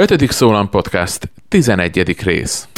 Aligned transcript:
Ötödik 0.00 0.30
Szólam 0.30 0.68
Podcast, 0.68 1.30
11. 1.48 2.22
rész. 2.22 2.68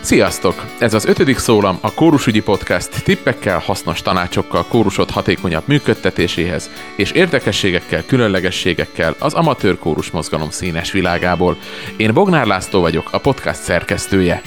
Sziasztok! 0.00 0.64
Ez 0.78 0.94
az 0.94 1.04
ötödik 1.04 1.38
szólam 1.38 1.78
a 1.80 1.94
Kórusügyi 1.94 2.42
Podcast 2.42 3.04
tippekkel, 3.04 3.58
hasznos 3.58 4.02
tanácsokkal 4.02 4.64
kórusod 4.64 5.10
hatékonyabb 5.10 5.62
működtetéséhez 5.66 6.70
és 6.96 7.10
érdekességekkel, 7.10 8.04
különlegességekkel 8.06 9.14
az 9.18 9.34
amatőr 9.34 9.78
kórus 9.78 10.10
mozgalom 10.10 10.50
színes 10.50 10.92
világából. 10.92 11.56
Én 11.96 12.14
Bognár 12.14 12.46
László 12.46 12.80
vagyok, 12.80 13.08
a 13.12 13.18
podcast 13.18 13.60
szerkesztője. 13.60 14.42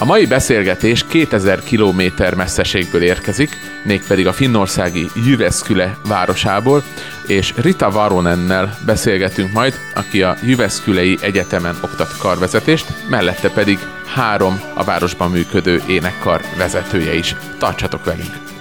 A 0.00 0.04
mai 0.04 0.26
beszélgetés 0.26 1.04
2000 1.06 1.62
km 1.62 2.02
messzeségből 2.36 3.02
érkezik, 3.02 3.50
mégpedig 3.84 4.26
a 4.26 4.32
finnországi 4.32 5.06
Jyväskylä 5.26 5.96
városából, 6.08 6.82
és 7.26 7.54
Rita 7.56 7.90
Varonennel 7.90 8.78
beszélgetünk 8.86 9.52
majd, 9.52 9.74
aki 9.94 10.22
a 10.22 10.36
Jyväskylei 10.42 11.18
Egyetemen 11.22 11.76
oktat 11.82 12.16
karvezetést, 12.18 12.86
mellette 13.08 13.50
pedig 13.50 13.78
három 14.14 14.60
a 14.74 14.84
városban 14.84 15.30
működő 15.30 15.82
énekkar 15.88 16.40
vezetője 16.56 17.14
is. 17.14 17.34
Tartsatok 17.58 18.04
velünk! 18.04 18.59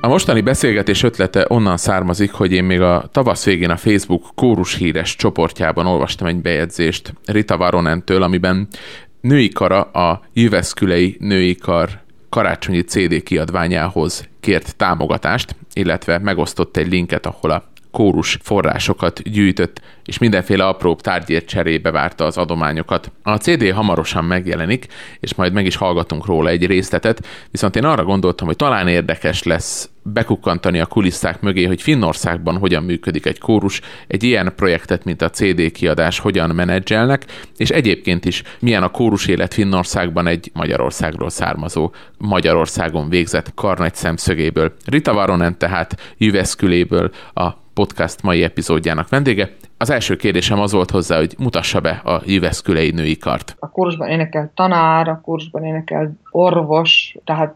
A 0.00 0.08
mostani 0.08 0.40
beszélgetés 0.40 1.02
ötlete 1.02 1.46
onnan 1.48 1.76
származik, 1.76 2.32
hogy 2.32 2.52
én 2.52 2.64
még 2.64 2.80
a 2.80 3.08
tavasz 3.12 3.44
végén 3.44 3.70
a 3.70 3.76
Facebook 3.76 4.26
kórus 4.34 4.74
híres 4.74 5.16
csoportjában 5.16 5.86
olvastam 5.86 6.26
egy 6.26 6.36
bejegyzést 6.36 7.14
Rita 7.24 7.56
Varonentől, 7.56 8.22
amiben 8.22 8.68
női 9.20 9.48
kara 9.48 9.80
a 9.80 10.20
Jüveszkülei 10.32 11.16
női 11.20 11.54
kar 11.54 11.88
karácsonyi 12.28 12.80
CD 12.80 13.22
kiadványához 13.22 14.28
kért 14.40 14.76
támogatást, 14.76 15.56
illetve 15.72 16.18
megosztott 16.18 16.76
egy 16.76 16.88
linket, 16.88 17.26
ahol 17.26 17.50
a 17.50 17.64
kórus 17.98 18.38
forrásokat 18.42 19.22
gyűjtött, 19.22 19.80
és 20.04 20.18
mindenféle 20.18 20.66
apró 20.66 20.94
tárgyért 20.94 21.46
cserébe 21.46 21.90
várta 21.90 22.24
az 22.24 22.36
adományokat. 22.36 23.12
A 23.22 23.36
CD 23.36 23.70
hamarosan 23.72 24.24
megjelenik, 24.24 24.86
és 25.20 25.34
majd 25.34 25.52
meg 25.52 25.66
is 25.66 25.76
hallgatunk 25.76 26.26
róla 26.26 26.48
egy 26.48 26.66
részletet, 26.66 27.26
viszont 27.50 27.76
én 27.76 27.84
arra 27.84 28.04
gondoltam, 28.04 28.46
hogy 28.46 28.56
talán 28.56 28.88
érdekes 28.88 29.42
lesz 29.42 29.90
bekukkantani 30.02 30.80
a 30.80 30.86
kulisszák 30.86 31.40
mögé, 31.40 31.64
hogy 31.64 31.82
Finnországban 31.82 32.58
hogyan 32.58 32.82
működik 32.82 33.26
egy 33.26 33.38
kórus, 33.38 33.80
egy 34.06 34.22
ilyen 34.22 34.52
projektet, 34.56 35.04
mint 35.04 35.22
a 35.22 35.30
CD 35.30 35.70
kiadás 35.70 36.18
hogyan 36.18 36.50
menedzselnek, 36.50 37.24
és 37.56 37.70
egyébként 37.70 38.24
is 38.24 38.42
milyen 38.60 38.82
a 38.82 38.88
kórus 38.88 39.26
élet 39.26 39.54
Finnországban 39.54 40.26
egy 40.26 40.50
Magyarországról 40.54 41.30
származó, 41.30 41.92
Magyarországon 42.18 43.08
végzett 43.08 43.54
karnagy 43.54 43.94
szemszögéből. 43.94 44.72
Rita 44.84 45.12
Varonen 45.12 45.58
tehát 45.58 46.14
Jüveszküléből 46.16 47.10
a 47.34 47.66
podcast 47.78 48.22
mai 48.22 48.42
epizódjának 48.42 49.08
vendége. 49.08 49.50
Az 49.76 49.90
első 49.90 50.16
kérdésem 50.16 50.60
az 50.60 50.72
volt 50.72 50.90
hozzá, 50.90 51.16
hogy 51.16 51.34
mutassa 51.38 51.80
be 51.80 51.90
a 51.90 52.22
Jüveszkülei 52.24 52.90
női 52.90 53.16
kart. 53.16 53.56
A 53.58 53.70
kurzusban 53.70 54.08
énekel 54.08 54.50
tanár, 54.54 55.08
a 55.08 55.20
kurzusban 55.22 55.64
énekel 55.64 56.12
orvos, 56.30 57.16
tehát 57.24 57.54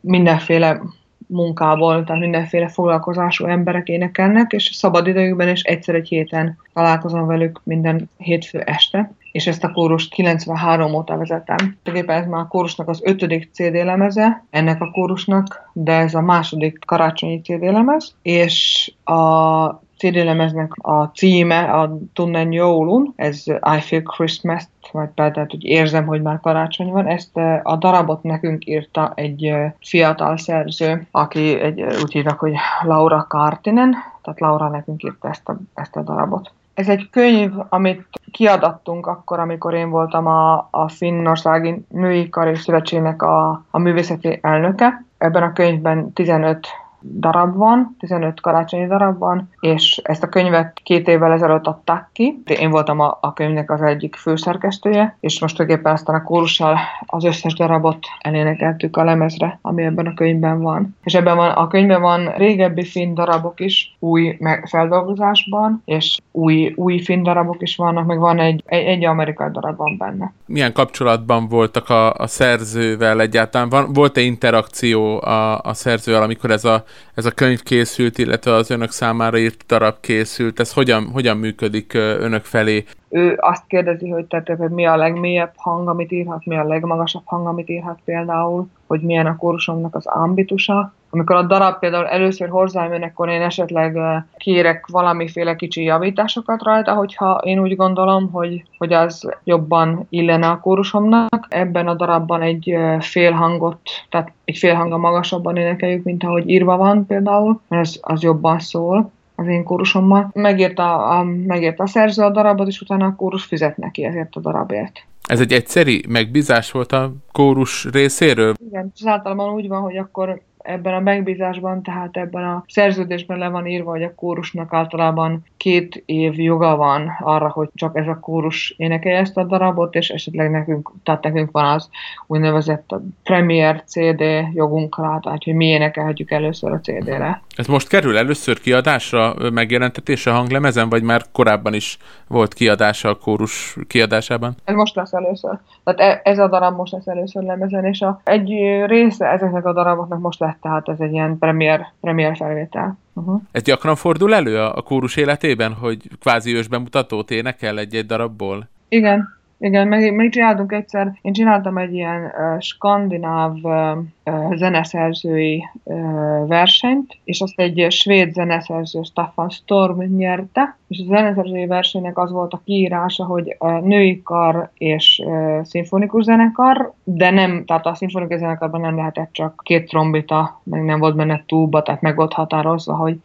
mindenféle 0.00 0.80
munkából, 1.28 2.04
tehát 2.04 2.20
mindenféle 2.20 2.68
foglalkozású 2.68 3.46
emberek 3.46 3.88
énekelnek, 3.88 4.52
és 4.52 4.70
szabad 4.74 5.06
is 5.38 5.62
egyszer 5.62 5.94
egy 5.94 6.08
héten 6.08 6.58
találkozom 6.74 7.26
velük 7.26 7.60
minden 7.64 8.10
hétfő 8.16 8.60
este, 8.60 9.12
és 9.32 9.46
ezt 9.46 9.64
a 9.64 9.70
kórust 9.70 10.12
93 10.12 10.94
óta 10.94 11.16
vezetem. 11.16 11.56
Tulajdonképpen 11.82 12.22
ez 12.22 12.28
már 12.28 12.40
a 12.40 12.46
kórusnak 12.46 12.88
az 12.88 13.00
ötödik 13.04 13.50
CD 13.52 13.74
lemeze, 13.74 14.44
ennek 14.50 14.80
a 14.80 14.90
kórusnak, 14.90 15.70
de 15.72 15.92
ez 15.92 16.14
a 16.14 16.20
második 16.20 16.78
karácsonyi 16.86 17.40
CD 17.40 17.62
lemez, 17.62 18.14
és 18.22 18.92
a 19.04 19.66
CD 19.98 20.14
lemeznek 20.14 20.72
a 20.76 21.04
címe 21.04 21.60
a 21.60 21.98
Tunnen 22.12 22.52
Jólun, 22.52 23.12
ez 23.16 23.42
I 23.46 23.80
Feel 23.80 24.02
Christmas, 24.02 24.62
vagy 24.92 25.08
tehát, 25.08 25.34
hogy 25.50 25.64
érzem, 25.64 26.06
hogy 26.06 26.22
már 26.22 26.40
karácsony 26.40 26.90
van. 26.90 27.06
Ezt 27.06 27.36
a 27.62 27.76
darabot 27.76 28.22
nekünk 28.22 28.66
írta 28.66 29.12
egy 29.14 29.54
fiatal 29.80 30.36
szerző, 30.36 31.06
aki 31.10 31.60
egy, 31.60 31.80
úgy 31.80 32.12
hívnak, 32.12 32.38
hogy 32.38 32.54
Laura 32.82 33.26
Kartinen, 33.28 33.94
tehát 34.22 34.40
Laura 34.40 34.68
nekünk 34.68 35.02
írta 35.02 35.28
ezt 35.28 35.48
a, 35.48 35.56
ezt 35.74 35.96
a 35.96 36.02
darabot. 36.02 36.50
Ez 36.74 36.88
egy 36.88 37.08
könyv, 37.10 37.52
amit 37.68 38.06
kiadattunk 38.30 39.06
akkor, 39.06 39.38
amikor 39.38 39.74
én 39.74 39.90
voltam 39.90 40.26
a, 40.26 40.68
a 40.70 40.88
Finnországi 40.88 41.84
Női 41.88 42.28
Kar 42.28 42.46
és 42.46 42.60
Szövetségnek 42.60 43.22
a, 43.22 43.64
a 43.70 43.78
művészeti 43.78 44.38
elnöke. 44.42 45.04
Ebben 45.18 45.42
a 45.42 45.52
könyvben 45.52 46.12
15 46.12 46.66
darab 47.00 47.56
van, 47.56 47.96
15 47.98 48.40
karácsonyi 48.40 48.86
darab 48.86 49.18
van, 49.18 49.50
és 49.60 50.00
ezt 50.04 50.22
a 50.22 50.28
könyvet 50.28 50.80
két 50.82 51.08
évvel 51.08 51.32
ezelőtt 51.32 51.66
adták 51.66 52.08
ki. 52.12 52.42
Én 52.46 52.70
voltam 52.70 53.00
a, 53.00 53.18
a 53.20 53.32
könyvnek 53.32 53.70
az 53.70 53.82
egyik 53.82 54.16
főszerkesztője, 54.16 55.16
és 55.20 55.40
most 55.40 55.56
tulajdonképpen 55.56 55.92
aztán 55.92 56.16
a 56.16 56.22
kórussal 56.22 56.78
az 57.06 57.24
összes 57.24 57.54
darabot 57.54 58.06
elénekeltük 58.20 58.96
a 58.96 59.04
lemezre, 59.04 59.58
ami 59.62 59.82
ebben 59.82 60.06
a 60.06 60.14
könyvben 60.14 60.60
van. 60.60 60.96
És 61.04 61.14
ebben 61.14 61.36
van, 61.36 61.50
a 61.50 61.66
könyvben 61.66 62.00
van 62.00 62.32
régebbi 62.36 62.84
finn 62.84 63.14
darabok 63.14 63.60
is, 63.60 63.96
új 63.98 64.38
feldolgozásban, 64.64 65.82
és 65.84 66.16
új, 66.30 66.72
új 66.76 66.98
finn 66.98 67.22
darabok 67.22 67.62
is 67.62 67.76
vannak, 67.76 68.06
meg 68.06 68.18
van 68.18 68.38
egy, 68.38 68.62
egy, 68.66 68.84
egy 68.84 69.04
amerikai 69.04 69.50
darab 69.52 69.76
van 69.76 69.96
benne. 69.96 70.32
Milyen 70.46 70.72
kapcsolatban 70.72 71.48
voltak 71.48 71.88
a, 71.88 72.12
a 72.12 72.26
szerzővel 72.26 73.20
egyáltalán? 73.20 73.68
Van, 73.68 73.92
volt-e 73.92 74.20
interakció 74.20 75.20
a, 75.20 75.60
a 75.60 75.74
szerzővel, 75.74 76.22
amikor 76.22 76.50
ez 76.50 76.64
a 76.64 76.84
ez 77.14 77.26
a 77.26 77.30
könyv 77.30 77.62
készült, 77.62 78.18
illetve 78.18 78.52
az 78.54 78.70
önök 78.70 78.90
számára 78.90 79.38
írt 79.38 79.64
darab 79.66 80.00
készült, 80.00 80.60
ez 80.60 80.72
hogyan, 80.72 81.10
hogyan 81.12 81.36
működik 81.36 81.94
önök 81.94 82.44
felé? 82.44 82.84
Ő 83.08 83.36
azt 83.40 83.66
kérdezi, 83.66 84.08
hogy 84.08 84.24
tehát, 84.24 84.68
mi 84.68 84.86
a 84.86 84.96
legmélyebb 84.96 85.52
hang, 85.56 85.88
amit 85.88 86.12
írhat, 86.12 86.44
mi 86.44 86.56
a 86.56 86.64
legmagasabb 86.64 87.22
hang, 87.24 87.46
amit 87.46 87.68
írhat 87.68 87.98
például, 88.04 88.66
hogy 88.88 89.00
milyen 89.00 89.26
a 89.26 89.36
kórusomnak 89.36 89.94
az 89.94 90.06
ambitusa, 90.06 90.92
amikor 91.10 91.36
a 91.36 91.42
darab 91.42 91.78
például 91.78 92.06
először 92.06 92.48
hozzám 92.48 92.92
jön, 92.92 93.02
akkor 93.02 93.28
én 93.28 93.42
esetleg 93.42 93.98
kérek 94.36 94.86
valamiféle 94.86 95.56
kicsi 95.56 95.82
javításokat 95.82 96.62
rajta, 96.62 96.94
hogyha 96.94 97.40
én 97.44 97.58
úgy 97.58 97.76
gondolom, 97.76 98.30
hogy, 98.30 98.62
hogy 98.78 98.92
az 98.92 99.30
jobban 99.44 100.06
illene 100.08 100.46
a 100.46 100.60
kórusomnak. 100.60 101.46
Ebben 101.48 101.88
a 101.88 101.94
darabban 101.94 102.42
egy 102.42 102.76
fél 103.00 103.32
hangot, 103.32 103.80
tehát 104.08 104.32
egy 104.44 104.56
fél 104.56 104.74
hanga 104.74 104.96
magasabban 104.96 105.56
énekeljük, 105.56 106.04
mint 106.04 106.24
ahogy 106.24 106.48
írva 106.48 106.76
van 106.76 107.06
például, 107.06 107.60
mert 107.68 107.86
az, 107.86 107.98
az 108.02 108.22
jobban 108.22 108.58
szól 108.58 109.10
az 109.34 109.46
én 109.46 109.64
kórusommal. 109.64 110.30
Megírta 110.32 111.08
a, 111.08 111.24
megírta 111.46 111.82
a 111.82 111.86
szerző 111.86 112.22
a 112.22 112.30
darabot, 112.30 112.66
és 112.66 112.80
utána 112.80 113.06
a 113.06 113.14
kórus 113.14 113.44
fizet 113.44 113.76
neki 113.76 114.04
ezért 114.04 114.36
a 114.36 114.40
darabért. 114.40 115.06
Ez 115.26 115.40
egy 115.40 115.52
egyszeri 115.52 116.04
megbízás 116.08 116.70
volt 116.70 116.92
a 116.92 117.12
kórus 117.32 117.84
részéről? 117.84 118.54
Igen, 118.66 118.92
ez 119.00 119.06
általában 119.06 119.54
úgy 119.54 119.68
van, 119.68 119.80
hogy 119.82 119.96
akkor 119.96 120.42
ebben 120.68 120.94
a 120.94 121.00
megbízásban, 121.00 121.82
tehát 121.82 122.16
ebben 122.16 122.44
a 122.44 122.64
szerződésben 122.66 123.38
le 123.38 123.48
van 123.48 123.66
írva, 123.66 123.90
hogy 123.90 124.02
a 124.02 124.14
kórusnak 124.14 124.72
általában 124.72 125.44
két 125.56 126.02
év 126.06 126.38
joga 126.38 126.76
van 126.76 127.10
arra, 127.20 127.48
hogy 127.48 127.68
csak 127.74 127.96
ez 127.96 128.06
a 128.06 128.18
kórus 128.20 128.74
énekelje 128.76 129.18
ezt 129.18 129.36
a 129.36 129.44
darabot, 129.44 129.94
és 129.94 130.08
esetleg 130.08 130.50
nekünk, 130.50 130.90
tehát 131.02 131.22
nekünk 131.22 131.50
van 131.50 131.64
az 131.64 131.88
úgynevezett 132.26 132.94
Premier 133.22 133.82
CD 133.84 134.22
jogunk 134.54 134.98
rá, 134.98 135.18
tehát 135.18 135.44
hogy 135.44 135.54
mi 135.54 135.66
énekelhetjük 135.66 136.30
először 136.30 136.72
a 136.72 136.80
CD-re. 136.80 137.42
Ez 137.56 137.66
most 137.66 137.88
kerül 137.88 138.16
először 138.16 138.60
kiadásra, 138.60 139.34
megjelentetése 139.52 140.30
hanglemezen, 140.30 140.88
vagy 140.88 141.02
már 141.02 141.22
korábban 141.32 141.74
is 141.74 141.98
volt 142.28 142.54
kiadása 142.54 143.08
a 143.08 143.14
kórus 143.14 143.76
kiadásában? 143.86 144.54
Ez 144.64 144.74
most 144.74 144.94
lesz 144.94 145.12
először. 145.12 145.58
Tehát 145.84 146.00
e- 146.00 146.30
ez 146.30 146.38
a 146.38 146.48
darab 146.48 146.76
most 146.76 146.92
lesz 146.92 147.06
először 147.06 147.42
lemezen, 147.42 147.84
és 147.84 148.00
a, 148.00 148.20
egy 148.24 148.48
része 148.86 149.26
ezeknek 149.26 149.66
a 149.66 149.72
daraboknak 149.72 150.20
most 150.20 150.40
lett, 150.40 150.57
tehát 150.60 150.88
ez 150.88 151.00
egy 151.00 151.12
ilyen 151.12 151.38
premier, 151.38 151.86
premier 152.00 152.36
felvétel. 152.36 152.98
Uh-huh. 153.12 153.42
Ez 153.50 153.62
gyakran 153.62 153.96
fordul 153.96 154.34
elő 154.34 154.58
a, 154.58 154.76
a 154.76 154.82
kórus 154.82 155.16
életében, 155.16 155.72
hogy 155.72 156.08
kvázi 156.20 156.54
ős 156.54 156.68
bemutatót 156.68 157.30
énekel 157.30 157.78
egy-egy 157.78 158.06
darabból? 158.06 158.68
Igen, 158.88 159.37
igen, 159.60 159.88
meg, 159.88 160.14
meg 160.14 160.28
csináltunk 160.28 160.72
egyszer, 160.72 161.18
én 161.22 161.32
csináltam 161.32 161.78
egy 161.78 161.94
ilyen 161.94 162.22
uh, 162.24 162.60
skandináv 162.60 163.54
uh, 163.62 164.54
zeneszerzői 164.54 165.64
uh, 165.82 166.46
versenyt, 166.46 167.18
és 167.24 167.40
azt 167.40 167.60
egy 167.60 167.86
svéd 167.90 168.32
zeneszerző 168.32 169.02
Staffan 169.02 169.48
Storm 169.48 170.00
nyerte, 170.00 170.76
és 170.88 170.98
a 170.98 171.04
zeneszerzői 171.04 171.66
versenynek 171.66 172.18
az 172.18 172.30
volt 172.30 172.52
a 172.52 172.60
kiírása, 172.64 173.24
hogy 173.24 173.56
uh, 173.58 173.80
női 173.80 174.22
kar 174.22 174.70
és 174.74 175.22
uh, 175.24 175.64
szimfonikus 175.64 176.24
zenekar, 176.24 176.92
de 177.04 177.30
nem, 177.30 177.64
tehát 177.64 177.86
a 177.86 177.94
szimfonikus 177.94 178.38
zenekarban 178.38 178.80
nem 178.80 178.96
lehetett 178.96 179.32
csak 179.32 179.60
két 179.64 179.88
trombita, 179.88 180.60
meg 180.62 180.84
nem 180.84 180.98
volt 180.98 181.16
benne 181.16 181.42
túba, 181.46 181.82
tehát 181.82 182.00
meg 182.00 182.16
volt 182.16 182.32
határozva, 182.32 182.94
hogy 182.94 183.16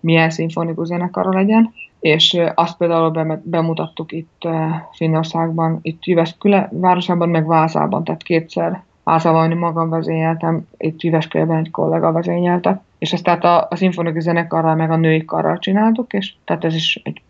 milyen 0.00 0.30
szimfonikus 0.30 0.86
zenekar 0.86 1.34
legyen 1.34 1.72
és 2.02 2.40
azt 2.54 2.76
például 2.76 3.40
bemutattuk 3.42 4.12
itt 4.12 4.48
Finnországban, 4.92 5.78
itt 5.82 6.04
Jyväskylä 6.04 6.68
városában, 6.72 7.28
meg 7.28 7.46
Vázában, 7.46 8.04
tehát 8.04 8.22
kétszer 8.22 8.82
Általában 9.04 9.56
magam 9.56 9.88
vezényeltem, 9.88 10.66
itt 10.76 11.00
Híveskörben 11.00 11.58
egy 11.58 11.70
kollega 11.70 12.12
vezényelte, 12.12 12.82
és 12.98 13.12
ezt 13.12 13.24
tehát 13.24 13.44
a, 13.44 13.66
a 13.70 13.76
szimfonikai 13.76 14.20
zenekarral 14.20 14.74
meg 14.74 14.90
a 14.90 14.96
női 14.96 15.24
karral 15.24 15.58
csináltuk, 15.58 16.12
és 16.12 16.34
tehát 16.44 16.64
ez 16.64 16.74
is 16.74 17.00
egy 17.04 17.22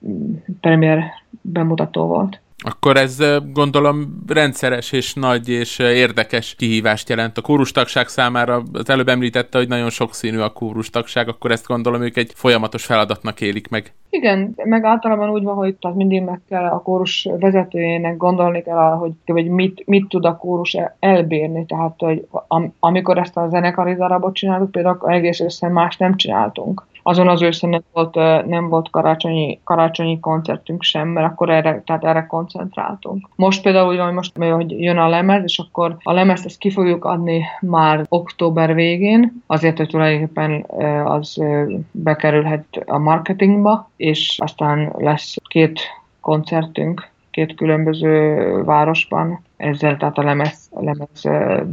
premier 0.60 1.04
bemutató 1.40 2.06
volt. 2.06 2.40
Akkor 2.64 2.96
ez 2.96 3.18
gondolom 3.52 4.22
rendszeres 4.26 4.92
és 4.92 5.14
nagy 5.14 5.48
és 5.48 5.78
érdekes 5.78 6.54
kihívást 6.54 7.08
jelent 7.08 7.38
a 7.38 7.42
kórustagság 7.42 8.08
számára. 8.08 8.62
Az 8.72 8.90
előbb 8.90 9.08
említette, 9.08 9.58
hogy 9.58 9.68
nagyon 9.68 9.90
sokszínű 9.90 10.38
a 10.38 10.52
kórustagság, 10.52 11.28
akkor 11.28 11.50
ezt 11.50 11.66
gondolom 11.66 12.02
ők 12.02 12.16
egy 12.16 12.32
folyamatos 12.34 12.84
feladatnak 12.84 13.40
élik 13.40 13.68
meg. 13.68 13.92
Igen, 14.10 14.54
meg 14.64 14.84
általában 14.84 15.30
úgy 15.30 15.42
van, 15.42 15.54
hogy 15.54 15.74
tehát 15.74 15.96
mindig 15.96 16.22
meg 16.22 16.40
kell 16.48 16.64
a 16.64 16.82
kórus 16.82 17.28
vezetőjének 17.38 18.16
gondolni 18.16 18.62
kell 18.62 18.76
hogy, 18.76 19.12
hogy 19.26 19.48
mit, 19.48 19.82
mit 19.86 20.08
tud 20.08 20.24
a 20.24 20.36
kórus 20.36 20.76
elbírni. 20.98 21.66
Tehát, 21.66 21.94
hogy 21.98 22.26
am, 22.48 22.74
amikor 22.80 23.18
ezt 23.18 23.36
a 23.36 23.48
zenekari 23.48 23.94
darabot 23.94 24.34
csináltuk, 24.34 24.70
például 24.70 25.10
egész 25.10 25.40
össze 25.40 25.68
más 25.68 25.96
nem 25.96 26.16
csináltunk 26.16 26.84
azon 27.02 27.28
az 27.28 27.42
őszön 27.42 27.70
nem 27.70 27.82
volt, 27.92 28.14
nem 28.46 28.68
volt 28.68 28.90
karácsonyi, 28.90 29.60
karácsonyi 29.64 30.20
koncertünk 30.20 30.82
sem, 30.82 31.08
mert 31.08 31.26
akkor 31.26 31.50
erre, 31.50 31.82
tehát 31.86 32.04
erre 32.04 32.26
koncentráltunk. 32.26 33.28
Most 33.36 33.62
például 33.62 33.88
úgy 33.88 33.96
van, 33.96 34.14
most 34.14 34.36
hogy 34.38 34.80
jön 34.80 34.98
a 34.98 35.08
lemez, 35.08 35.42
és 35.44 35.58
akkor 35.58 35.96
a 36.02 36.12
lemezt 36.12 36.44
ezt 36.44 36.58
ki 36.58 36.70
fogjuk 36.70 37.04
adni 37.04 37.44
már 37.60 38.06
október 38.08 38.74
végén, 38.74 39.42
azért, 39.46 39.76
hogy 39.76 39.88
tulajdonképpen 39.88 40.66
az 41.04 41.42
bekerülhet 41.90 42.64
a 42.86 42.98
marketingba, 42.98 43.90
és 43.96 44.36
aztán 44.38 44.92
lesz 44.98 45.36
két 45.48 45.80
koncertünk 46.20 47.10
két 47.30 47.54
különböző 47.54 48.36
városban, 48.64 49.42
ezzel 49.56 49.96
tehát 49.96 50.18
a 50.18 50.22
lemez, 50.22 50.68
a 50.70 50.82
lemez 50.82 51.22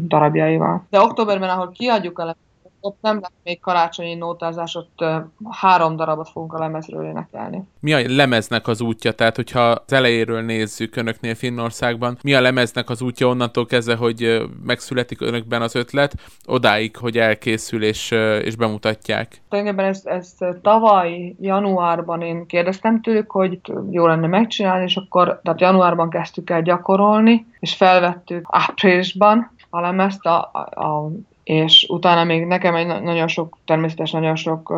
darabjaival. 0.07 0.83
De 0.89 1.01
októberben, 1.01 1.49
ahol 1.49 1.71
kiadjuk 1.71 2.19
a 2.19 2.21
lemez, 2.21 2.48
ott 2.81 2.97
nem 3.01 3.19
lesz 3.19 3.31
még 3.43 3.59
karácsonyi 3.59 4.13
nótázás, 4.15 4.75
ott 4.75 5.05
három 5.49 5.95
darabot 5.95 6.29
fogunk 6.29 6.53
a 6.53 6.59
lemezről 6.59 7.05
énekelni. 7.05 7.63
Mi 7.79 7.93
a 7.93 8.01
lemeznek 8.07 8.67
az 8.67 8.81
útja? 8.81 9.11
Tehát, 9.11 9.35
hogyha 9.35 9.59
az 9.59 9.93
elejéről 9.93 10.41
nézzük 10.41 10.95
önöknél 10.95 11.35
Finnországban, 11.35 12.17
mi 12.21 12.33
a 12.33 12.41
lemeznek 12.41 12.89
az 12.89 13.01
útja 13.01 13.27
onnantól 13.27 13.65
kezdve, 13.65 13.95
hogy 13.95 14.49
megszületik 14.63 15.21
önökben 15.21 15.61
az 15.61 15.75
ötlet, 15.75 16.13
odáig, 16.45 16.97
hogy 16.97 17.17
elkészül 17.17 17.83
és, 17.83 18.11
és 18.43 18.55
bemutatják? 18.55 19.41
Tulajdonképpen 19.49 19.89
ezt, 19.89 20.07
ezt 20.07 20.45
tavaly 20.61 21.35
januárban 21.39 22.21
én 22.21 22.45
kérdeztem 22.45 23.01
tőlük, 23.01 23.31
hogy 23.31 23.59
jó 23.89 24.07
lenne 24.07 24.27
megcsinálni, 24.27 24.83
és 24.83 24.95
akkor, 24.95 25.39
tehát 25.43 25.61
januárban 25.61 26.09
kezdtük 26.09 26.49
el 26.49 26.61
gyakorolni, 26.61 27.45
és 27.59 27.75
felvettük 27.75 28.45
áprilisban 28.49 29.51
a 29.69 29.79
lemezt 29.79 30.25
a, 30.25 30.49
a, 30.53 30.85
a 30.85 31.11
és 31.49 31.85
utána 31.89 32.23
még 32.23 32.45
nekem 32.45 32.75
egy 32.75 32.87
nagyon 32.87 33.27
sok, 33.27 33.57
természetesen 33.65 34.19
nagyon 34.19 34.35
sok 34.35 34.69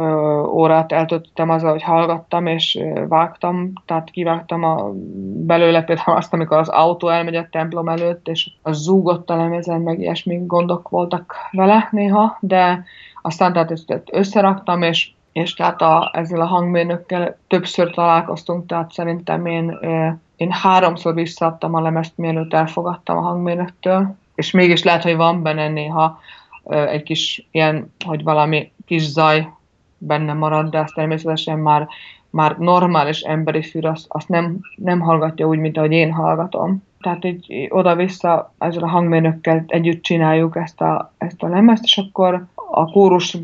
órát 0.48 0.92
eltöltöttem 0.92 1.50
azzal, 1.50 1.72
hogy 1.72 1.84
hallgattam 1.84 2.46
és 2.46 2.80
vágtam, 3.08 3.74
tehát 3.86 4.10
kivágtam 4.10 4.64
a, 4.64 4.92
belőle 5.46 5.84
például 5.84 6.18
azt, 6.18 6.34
amikor 6.34 6.58
az 6.58 6.70
autó 6.70 7.08
elmegy 7.08 7.36
a 7.36 7.48
templom 7.52 7.88
előtt, 7.88 8.28
és 8.28 8.50
az 8.62 8.78
zúgott 8.78 9.30
a 9.30 9.36
lemezen, 9.36 9.82
meg 9.82 10.00
ilyesmi 10.00 10.40
gondok 10.46 10.90
voltak 10.90 11.36
vele 11.52 11.88
néha, 11.92 12.38
de 12.40 12.84
aztán 13.22 13.54
tehát 13.54 14.04
összeraktam, 14.12 14.82
és 14.82 15.12
és 15.32 15.54
tehát 15.54 15.82
a, 15.82 16.12
ezzel 16.14 16.42
a 16.42 16.46
hangmérnökkel 16.46 17.38
többször 17.48 17.94
találkoztunk, 17.94 18.66
tehát 18.66 18.92
szerintem 18.92 19.46
én, 19.46 19.78
én 20.36 20.52
háromszor 20.52 21.14
visszaadtam 21.14 21.76
a 21.76 21.82
lemezt, 21.82 22.18
mielőtt 22.18 22.54
elfogadtam 22.54 23.18
a 23.18 23.22
hangmérnöktől, 23.22 24.16
és 24.36 24.52
mégis 24.52 24.84
lehet, 24.84 25.04
hogy 25.04 25.16
van 25.16 25.44
benne 25.44 25.68
néha 25.68 26.20
egy 26.66 27.04
kis 27.04 27.48
ilyen, 27.52 27.94
hogy 28.06 28.24
valami 28.24 28.72
kis 28.86 29.02
zaj 29.02 29.48
benne 29.98 30.34
marad, 30.34 30.70
de 30.70 30.80
azt 30.80 30.94
természetesen 30.94 31.60
már, 31.60 31.88
már 32.30 32.58
normális 32.58 33.22
emberi 33.22 33.62
fül 33.62 33.86
azt, 33.86 34.06
azt 34.08 34.28
nem, 34.28 34.60
nem 34.76 35.00
hallgatja 35.00 35.48
úgy, 35.48 35.60
mint 35.60 35.78
ahogy 35.78 35.92
én 35.92 36.12
hallgatom. 36.12 36.84
Tehát 37.00 37.26
így 37.26 37.68
oda-vissza 37.70 38.54
ezzel 38.58 38.84
a 38.84 38.88
hangmérnökkel 38.88 39.64
együtt 39.68 40.02
csináljuk 40.02 40.56
ezt 40.56 40.82
a, 40.82 41.14
ezt 41.18 41.44
a 41.44 41.48
lemezt, 41.48 41.84
és 41.84 41.98
akkor 41.98 42.46
a 42.74 42.86
kórus, 42.86 43.38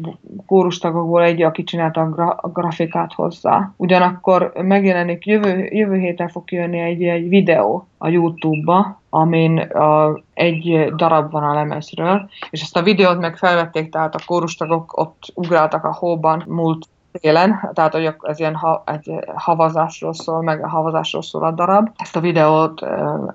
kórustagokból 0.46 1.24
egy, 1.24 1.42
aki 1.42 1.64
csinálta 1.64 2.02
a, 2.02 2.10
gra, 2.10 2.30
a 2.30 2.48
grafikát 2.48 3.14
hozzá. 3.14 3.72
Ugyanakkor 3.78 4.52
megjelenik, 4.62 5.26
jövő, 5.26 5.70
jövő 5.72 5.98
héten 5.98 6.30
fog 6.30 6.52
jönni 6.52 6.80
egy, 6.80 7.04
egy 7.04 7.30
videó 7.30 7.88
a 7.98 8.08
YouTube-ba, 8.08 9.02
amin 9.10 9.58
a, 9.58 10.20
egy 10.34 10.94
darab 10.96 11.32
van 11.32 11.44
a 11.44 11.54
lemezről, 11.54 12.30
és 12.50 12.62
ezt 12.62 12.78
a 12.78 12.84
videót 12.84 13.20
meg 13.20 13.38
felvették, 13.38 13.90
tehát 13.90 14.16
a 14.16 14.24
kórustagok 14.26 14.98
ott 14.98 15.32
ugráltak 15.34 15.84
a 15.84 15.94
hóban 15.94 16.44
múlt 16.48 16.88
télen, 17.12 17.70
tehát 17.74 17.94
hogy 17.94 18.16
ez 18.22 18.40
ilyen 18.40 18.56
ha, 18.56 18.84
egy 18.86 19.12
havazásról 19.36 20.14
szól, 20.14 20.42
meg 20.42 20.64
a 20.64 20.68
havazásról 20.68 21.22
szól 21.22 21.44
a 21.44 21.52
darab. 21.52 21.90
Ezt 21.98 22.16
a 22.16 22.20
videót, 22.20 22.86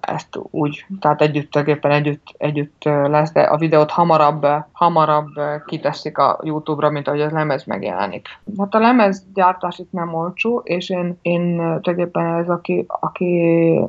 ezt 0.00 0.38
úgy, 0.50 0.86
tehát 1.00 1.20
együtt, 1.20 1.56
együtt, 1.56 2.34
együtt 2.38 2.82
lesz, 2.84 3.32
de 3.32 3.40
a 3.40 3.56
videót 3.56 3.90
hamarabb, 3.90 4.46
hamarabb 4.72 5.28
kiteszik 5.66 6.18
a 6.18 6.38
YouTube-ra, 6.42 6.90
mint 6.90 7.08
ahogy 7.08 7.20
az 7.20 7.32
lemez 7.32 7.64
megjelenik. 7.64 8.28
Hát 8.58 8.74
a 8.74 8.78
lemez 8.78 9.24
gyártás 9.34 9.78
itt 9.78 9.92
nem 9.92 10.14
olcsó, 10.14 10.60
és 10.64 10.90
én, 10.90 11.18
én 11.22 11.56
tulajdonképpen 11.56 12.34
ez, 12.34 12.48
aki, 12.48 12.84
aki 12.88 13.40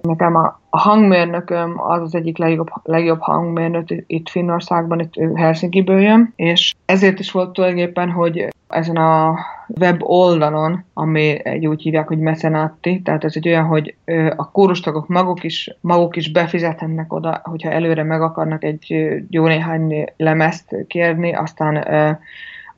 nekem 0.01 0.35
a, 0.35 0.61
a 0.75 0.79
hangmérnököm 0.79 1.81
az 1.81 2.01
az 2.01 2.15
egyik 2.15 2.37
legjobb, 2.37 2.67
legjobb 2.83 3.19
hangmérnök 3.19 3.87
itt 4.07 4.29
Finnországban, 4.29 4.99
itt 4.99 5.13
Helsinki-ből 5.35 6.01
jön, 6.01 6.33
és 6.35 6.73
ezért 6.85 7.19
is 7.19 7.31
volt 7.31 7.53
tulajdonképpen, 7.53 8.09
hogy 8.09 8.47
ezen 8.67 8.95
a 8.95 9.35
web 9.79 10.03
oldalon, 10.03 10.83
ami 10.93 11.45
egy 11.45 11.67
úgy 11.67 11.81
hívják, 11.81 12.07
hogy 12.07 12.17
mecenátti, 12.17 13.01
tehát 13.01 13.23
ez 13.23 13.33
egy 13.35 13.47
olyan, 13.47 13.65
hogy 13.65 13.95
a 14.35 14.51
kórustagok 14.51 15.07
maguk 15.07 15.43
is, 15.43 15.77
maguk 15.81 16.15
is 16.15 16.31
befizethetnek 16.31 17.13
oda, 17.13 17.41
hogyha 17.43 17.71
előre 17.71 18.03
meg 18.03 18.21
akarnak 18.21 18.63
egy 18.63 19.13
jó 19.29 19.45
néhány 19.45 20.05
lemezt 20.17 20.75
kérni, 20.87 21.33
aztán 21.33 21.87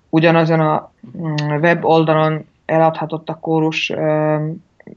ugyanazon 0.10 0.60
a 0.60 0.92
mm, 1.18 1.60
web 1.62 1.86
oldalon 1.86 2.46
eladhatott 2.66 3.30
a 3.30 3.40
kórus 3.40 3.94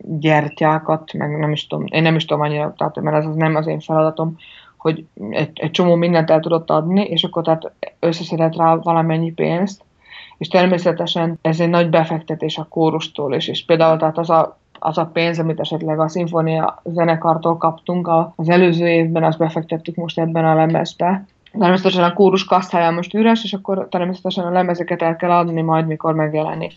gyertyákat, 0.03 1.13
meg 1.13 1.39
nem 1.39 1.53
is 1.53 1.67
tudom, 1.67 1.85
én 1.87 2.03
nem 2.03 2.15
is 2.15 2.25
tudom 2.25 2.43
annyira, 2.43 2.75
tehát, 2.77 3.01
mert 3.01 3.17
ez 3.17 3.27
az 3.27 3.35
nem 3.35 3.55
az 3.55 3.67
én 3.67 3.81
feladatom, 3.81 4.37
hogy 4.77 5.05
egy, 5.31 5.51
egy 5.55 5.71
csomó 5.71 5.95
mindent 5.95 6.31
el 6.31 6.41
tudott 6.41 6.71
adni, 6.71 7.03
és 7.03 7.25
akkor 7.25 7.45
tehát 7.45 7.73
összeszedett 7.99 8.57
rá 8.57 8.75
valamennyi 8.75 9.33
pénzt, 9.33 9.83
és 10.39 10.49
természetesen 10.49 11.39
ez 11.43 11.61
egy 11.61 11.69
nagy 11.69 11.89
befektetés 11.89 12.59
a 12.59 12.67
kórustól 12.71 13.35
is, 13.35 13.49
és 13.49 13.65
például 13.65 13.99
tehát 13.99 14.19
az 14.19 14.31
a 14.31 14.59
az 14.79 14.99
a 14.99 15.11
pénz, 15.13 15.39
amit 15.39 15.61
esetleg 15.61 16.01
a 16.01 16.09
szimfónia 16.09 16.83
zenekartól 16.85 17.57
kaptunk 17.57 18.11
az 18.37 18.49
előző 18.49 18.89
évben, 18.89 19.25
azt 19.25 19.39
befektettük 19.39 19.95
most 19.95 20.19
ebben 20.19 20.45
a 20.45 20.55
lemezbe. 20.55 21.25
Természetesen 21.59 22.05
a 22.05 22.13
kórus 22.13 22.45
kasszája 22.45 22.91
most 22.91 23.15
üres, 23.15 23.45
és 23.45 23.53
akkor 23.53 23.87
természetesen 23.91 24.45
a 24.45 24.51
lemezeket 24.51 25.03
el 25.03 25.17
kell 25.17 25.31
adni 25.31 25.63
majd, 25.63 25.87
mikor 25.87 26.15
megjelenik. 26.15 26.73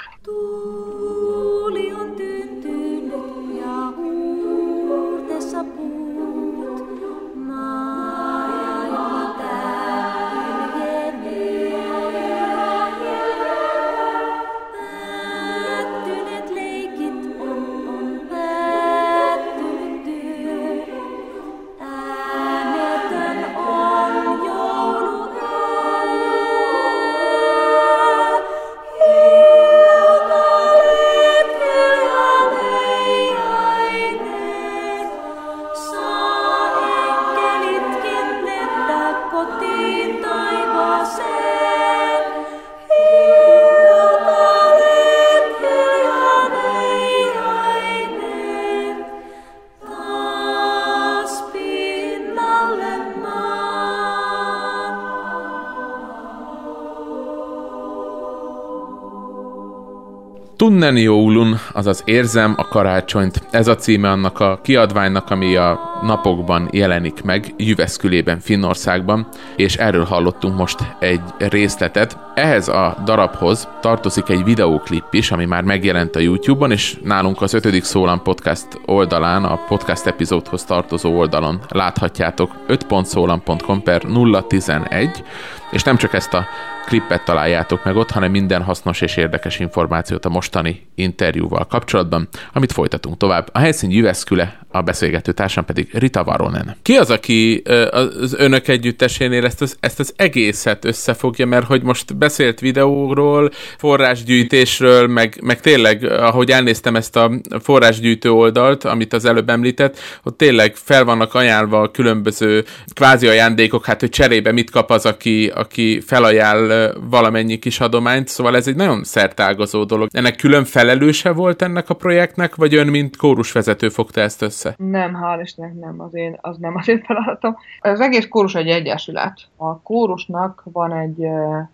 Tunnen 60.81 60.97
Joulun, 60.97 61.59
azaz 61.73 62.01
Érzem 62.05 62.53
a 62.57 62.67
karácsonyt. 62.67 63.41
Ez 63.51 63.67
a 63.67 63.75
címe 63.75 64.09
annak 64.09 64.39
a 64.39 64.59
kiadványnak, 64.63 65.29
ami 65.29 65.55
a 65.55 65.79
napokban 66.01 66.69
jelenik 66.71 67.23
meg 67.23 67.53
Jüveszkülében, 67.57 68.39
Finnországban, 68.39 69.27
és 69.55 69.75
erről 69.75 70.03
hallottunk 70.03 70.57
most 70.57 70.79
egy 70.99 71.21
részletet. 71.37 72.17
Ehhez 72.35 72.67
a 72.67 72.97
darabhoz 73.05 73.67
tartozik 73.81 74.29
egy 74.29 74.43
videóklip 74.43 75.05
is, 75.11 75.31
ami 75.31 75.45
már 75.45 75.63
megjelent 75.63 76.15
a 76.15 76.19
YouTube-on, 76.19 76.71
és 76.71 76.97
nálunk 77.03 77.41
az 77.41 77.53
5. 77.53 77.83
Szólam 77.83 78.21
podcast 78.21 78.67
oldalán, 78.85 79.43
a 79.43 79.59
podcast 79.67 80.05
epizódhoz 80.05 80.63
tartozó 80.63 81.17
oldalon 81.17 81.59
láthatjátok 81.69 82.51
5.szólam.com 82.67 83.83
per 83.83 84.01
011, 84.47 85.23
és 85.71 85.83
nem 85.83 85.97
csak 85.97 86.13
ezt 86.13 86.33
a 86.33 86.45
klippet 86.91 87.25
találjátok 87.25 87.83
meg 87.83 87.95
ott, 87.95 88.11
hanem 88.11 88.31
minden 88.31 88.63
hasznos 88.63 89.01
és 89.01 89.17
érdekes 89.17 89.59
információt 89.59 90.25
a 90.25 90.29
mostani 90.29 90.87
interjúval 90.95 91.65
kapcsolatban, 91.65 92.27
amit 92.53 92.71
folytatunk 92.71 93.17
tovább. 93.17 93.49
A 93.51 93.59
helyszín 93.59 93.91
Jüveszküle, 93.91 94.59
a 94.71 94.81
beszélgető 94.81 95.31
társam 95.31 95.65
pedig 95.65 95.89
Rita 95.93 96.23
Varonen. 96.23 96.75
Ki 96.81 96.93
az, 96.93 97.09
aki 97.09 97.63
az 97.91 98.33
önök 98.37 98.67
együttesénél 98.67 99.45
ezt 99.45 99.61
az, 99.61 99.77
ezt 99.79 99.99
az 99.99 100.13
egészet 100.15 100.85
összefogja, 100.85 101.45
mert 101.45 101.65
hogy 101.65 101.81
most 101.81 102.17
beszélt 102.17 102.59
videóról, 102.59 103.51
forrásgyűjtésről, 103.77 105.07
meg, 105.07 105.39
meg 105.43 105.61
tényleg, 105.61 106.03
ahogy 106.03 106.51
elnéztem 106.51 106.95
ezt 106.95 107.15
a 107.15 107.31
forrásgyűjtő 107.61 108.31
oldalt, 108.31 108.83
amit 108.83 109.13
az 109.13 109.25
előbb 109.25 109.49
említett, 109.49 109.97
ott 110.23 110.37
tényleg 110.37 110.75
fel 110.75 111.03
vannak 111.03 111.33
ajánlva 111.33 111.91
különböző 111.91 112.63
kvázi 112.93 113.27
ajándékok, 113.27 113.85
hát 113.85 113.99
hogy 113.99 114.09
cserébe 114.09 114.51
mit 114.51 114.69
kap 114.69 114.89
az, 114.89 115.05
aki, 115.05 115.51
aki 115.55 116.01
felajánl 116.05 116.80
valamennyi 117.09 117.59
kis 117.59 117.79
adományt, 117.79 118.27
szóval 118.27 118.55
ez 118.55 118.67
egy 118.67 118.75
nagyon 118.75 119.03
szertágazó 119.03 119.83
dolog. 119.83 120.07
Ennek 120.11 120.35
külön 120.35 120.65
felelőse 120.65 121.31
volt 121.31 121.61
ennek 121.61 121.89
a 121.89 121.93
projektnek, 121.93 122.55
vagy 122.55 122.75
ön, 122.75 122.87
mint 122.87 123.17
kórusvezető 123.17 123.89
fogta 123.89 124.21
ezt 124.21 124.41
össze? 124.41 124.75
Nem, 124.77 125.17
hál' 125.23 125.39
Istennek 125.43 125.73
nem, 125.79 126.01
az, 126.01 126.15
én, 126.15 126.37
az 126.41 126.57
nem 126.57 126.75
az 126.75 126.87
én 126.87 127.01
feladatom. 127.05 127.57
Az 127.79 127.99
egész 127.99 128.27
kórus 128.27 128.55
egy 128.55 128.67
egyesület. 128.67 129.33
A 129.55 129.79
kórusnak 129.81 130.63
van 130.63 130.93
egy, 130.93 131.17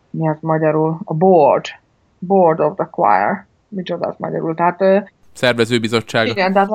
mi 0.09 0.29
az 0.29 0.37
magyarul, 0.39 0.99
a 1.03 1.13
board, 1.13 1.65
board 2.19 2.59
of 2.59 2.75
the 2.75 2.89
choir. 2.91 3.45
Micsoda 3.69 4.07
az 4.07 4.15
magyarul? 4.17 4.55
Tehát, 4.55 5.09
Szervezőbizottság. 5.33 6.27
Igen, 6.27 6.53
tehát 6.53 6.69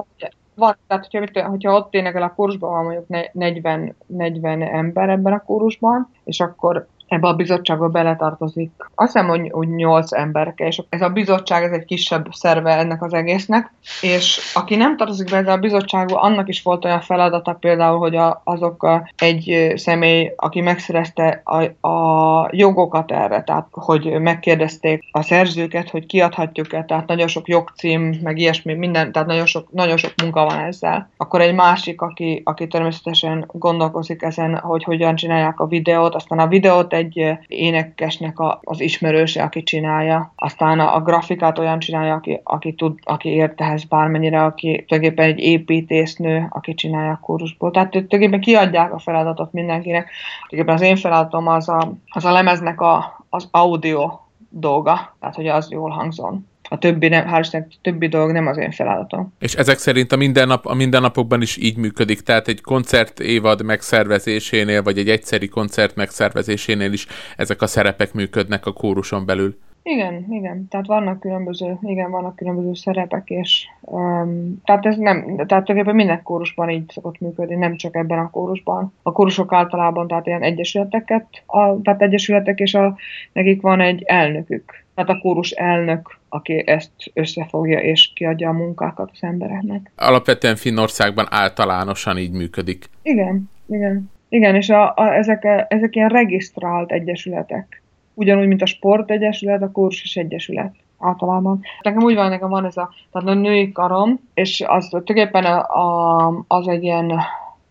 van, 0.55 0.77
tehát 0.87 1.07
hogyha, 1.11 1.49
hogyha 1.49 1.75
ott 1.75 1.91
tényleg 1.91 2.17
a 2.17 2.35
kórusban 2.35 2.71
van 2.71 2.85
mondjuk 2.85 3.33
40, 3.33 3.95
40 4.07 4.63
ember 4.63 5.09
ebben 5.09 5.33
a 5.33 5.43
kórusban, 5.43 6.11
és 6.25 6.41
akkor 6.41 6.87
ebbe 7.13 7.29
a 7.29 7.35
bizottságba 7.35 7.89
beletartozik. 7.89 8.71
Azt 8.95 9.13
hiszem, 9.13 9.29
hogy, 9.29 9.51
hogy 9.51 9.69
8 9.69 10.13
emberke, 10.13 10.67
és 10.67 10.83
ez 10.89 11.03
a 11.03 11.09
bizottság, 11.09 11.63
ez 11.63 11.73
egy 11.73 11.85
kisebb 11.85 12.27
szerve 12.31 12.77
ennek 12.79 13.03
az 13.03 13.13
egésznek, 13.13 13.73
és 14.01 14.41
aki 14.55 14.77
nem 14.77 14.97
tartozik 14.97 15.31
be 15.31 15.53
a 15.53 15.59
bizottságba, 15.59 16.21
annak 16.21 16.49
is 16.49 16.63
volt 16.63 16.85
olyan 16.85 17.01
feladata 17.01 17.53
például, 17.53 17.99
hogy 17.99 18.17
a, 18.17 18.41
azok 18.45 18.83
a, 18.83 19.11
egy 19.17 19.73
személy, 19.77 20.33
aki 20.37 20.61
megszerezte 20.61 21.43
a, 21.45 21.89
a 21.89 22.49
jogokat 22.53 23.13
erre, 23.13 23.43
tehát 23.43 23.67
hogy 23.71 24.21
megkérdezték 24.21 25.05
a 25.11 25.23
szerzőket, 25.23 25.91
hogy 25.91 26.07
kiadhatjuk-e, 26.07 26.85
tehát 26.85 27.07
nagyon 27.07 27.29
sok 27.29 27.49
jogcím, 27.49 28.19
meg 28.23 28.39
ilyesmi, 28.39 28.75
minden, 28.75 29.13
tehát 29.13 29.29
nagyon 29.29 29.47
sok, 29.47 29.73
nagyon 29.73 29.97
sok 29.97 30.13
munka 30.23 30.45
van 30.45 30.59
ezzel. 30.59 31.11
Akkor 31.17 31.41
egy 31.41 31.55
másik, 31.55 32.01
aki, 32.01 32.43
aki 32.45 32.67
természetesen 32.67 33.45
gondolkozik 33.53 34.23
ezen, 34.23 34.59
hogy 34.59 34.85
hogyan 34.85 35.15
csinálják 35.15 35.61
a 35.61 35.67
videót, 35.67 36.15
aztán 36.15 36.39
a 36.39 36.47
videót 36.47 36.93
egy 36.93 37.02
egy 37.03 37.39
énekesnek 37.47 38.39
a, 38.39 38.61
az 38.63 38.81
ismerőse, 38.81 39.43
aki 39.43 39.63
csinálja. 39.63 40.33
Aztán 40.37 40.81
a, 40.81 40.95
a 40.95 41.01
grafikát 41.01 41.59
olyan 41.59 41.79
csinálja, 41.79 42.15
aki, 42.15 42.41
aki, 42.43 42.73
tud, 42.75 42.99
aki 43.03 43.29
ért 43.29 43.61
ehhez 43.61 43.85
bármennyire, 43.85 44.45
aki 44.45 44.85
tulajdonképpen 44.89 45.31
egy 45.31 45.39
építésznő, 45.39 46.47
aki 46.51 46.75
csinálja 46.75 47.11
a 47.11 47.21
kórusból. 47.23 47.71
Tehát 47.71 47.91
tulajdonképpen 47.91 48.41
kiadják 48.41 48.93
a 48.93 48.99
feladatot 48.99 49.53
mindenkinek. 49.53 50.11
Tulajdonképpen 50.49 50.75
az 50.75 50.91
én 50.91 51.03
feladatom 51.03 51.47
az 51.49 51.69
a, 51.69 51.93
az 52.11 52.25
a 52.25 52.33
lemeznek 52.33 52.81
a, 52.81 53.25
az 53.29 53.49
audio 53.51 54.19
dolga, 54.49 55.17
tehát 55.21 55.35
hogy 55.35 55.47
az 55.47 55.71
jól 55.71 55.91
hangzon 55.91 56.51
a 56.73 56.79
többi, 56.79 57.09
nem, 57.09 57.27
hál' 57.27 57.41
Istennek, 57.41 57.69
a 57.71 57.79
többi 57.83 58.09
dolog 58.09 58.31
nem 58.31 58.47
az 58.47 58.57
én 58.57 58.71
feladatom. 58.71 59.33
És 59.39 59.55
ezek 59.55 59.79
szerint 59.79 60.13
a, 60.13 60.17
mindennap, 60.17 60.67
a 60.67 60.75
mindennapokban 60.75 61.43
is 61.43 61.57
így 61.57 61.77
működik, 61.77 62.21
tehát 62.21 62.49
egy 62.49 62.61
koncert 62.61 63.21
évad 63.21 63.65
megszervezésénél, 63.65 64.83
vagy 64.83 64.99
egy 64.99 65.09
egyszeri 65.09 65.49
koncert 65.49 65.97
megszervezésénél 65.97 66.93
is 66.93 67.07
ezek 67.37 67.63
a 67.63 67.67
szerepek 67.67 68.13
működnek 68.13 68.67
a 68.67 68.73
kóruson 68.73 69.27
belül. 69.27 69.59
Igen, 69.83 70.27
igen. 70.31 70.69
Tehát 70.69 70.87
vannak 70.87 71.21
különböző, 71.21 71.79
igen, 71.83 72.11
vannak 72.11 72.37
különböző 72.37 72.75
szerepek, 72.75 73.31
és 73.31 73.67
um, 73.81 74.61
tehát 74.65 74.87
ez 74.87 74.97
nem, 74.97 75.23
tehát 75.25 75.47
tulajdonképpen 75.47 75.95
minden 75.95 76.23
kórusban 76.23 76.71
így 76.71 76.89
szokott 76.89 77.21
működni, 77.21 77.55
nem 77.55 77.77
csak 77.77 77.95
ebben 77.97 78.19
a 78.19 78.31
kórusban. 78.31 78.93
A 79.03 79.13
kórusok 79.13 79.53
általában 79.53 80.07
tehát 80.07 80.27
ilyen 80.27 80.43
egyesületeket, 80.43 81.27
a, 81.47 81.81
tehát 81.83 82.03
egyesületek, 82.03 82.59
és 82.59 82.75
a, 82.75 82.97
nekik 83.33 83.61
van 83.61 83.81
egy 83.81 84.03
elnökük. 84.03 84.82
Tehát 84.95 85.11
a 85.11 85.19
kórus 85.19 85.51
elnök, 85.51 86.19
aki 86.29 86.63
ezt 86.67 86.91
összefogja 87.13 87.81
és 87.81 88.13
kiadja 88.15 88.49
a 88.49 88.53
munkákat 88.53 89.11
az 89.13 89.23
embereknek. 89.23 89.93
Alapvetően 89.97 90.57
Finnországban 90.57 91.27
általánosan 91.31 92.19
így 92.19 92.33
működik. 92.33 92.85
Igen, 93.03 93.51
igen. 93.67 94.11
Igen, 94.29 94.55
és 94.55 94.69
a, 94.69 94.93
a, 94.97 95.15
ezek, 95.15 95.45
ezek 95.69 95.97
ilyen 95.97 96.09
regisztrált 96.09 96.93
egyesületek 96.93 97.83
ugyanúgy, 98.15 98.47
mint 98.47 98.63
a 98.63 98.67
sportegyesület, 98.67 99.63
a 99.63 99.71
kursus 99.71 100.17
egyesület 100.17 100.75
általában. 100.99 101.61
Nekem 101.81 102.03
úgy 102.03 102.15
van, 102.15 102.29
nekem 102.29 102.49
van 102.49 102.65
ez 102.65 102.77
a, 102.77 102.91
tehát 103.13 103.29
a 103.29 103.35
női 103.35 103.73
karom, 103.73 104.21
és 104.35 104.65
az 104.67 104.89
tulajdonképpen 104.89 105.45
a, 105.45 105.59
a, 105.59 106.45
az 106.47 106.69
egy 106.69 106.83
ilyen 106.83 107.13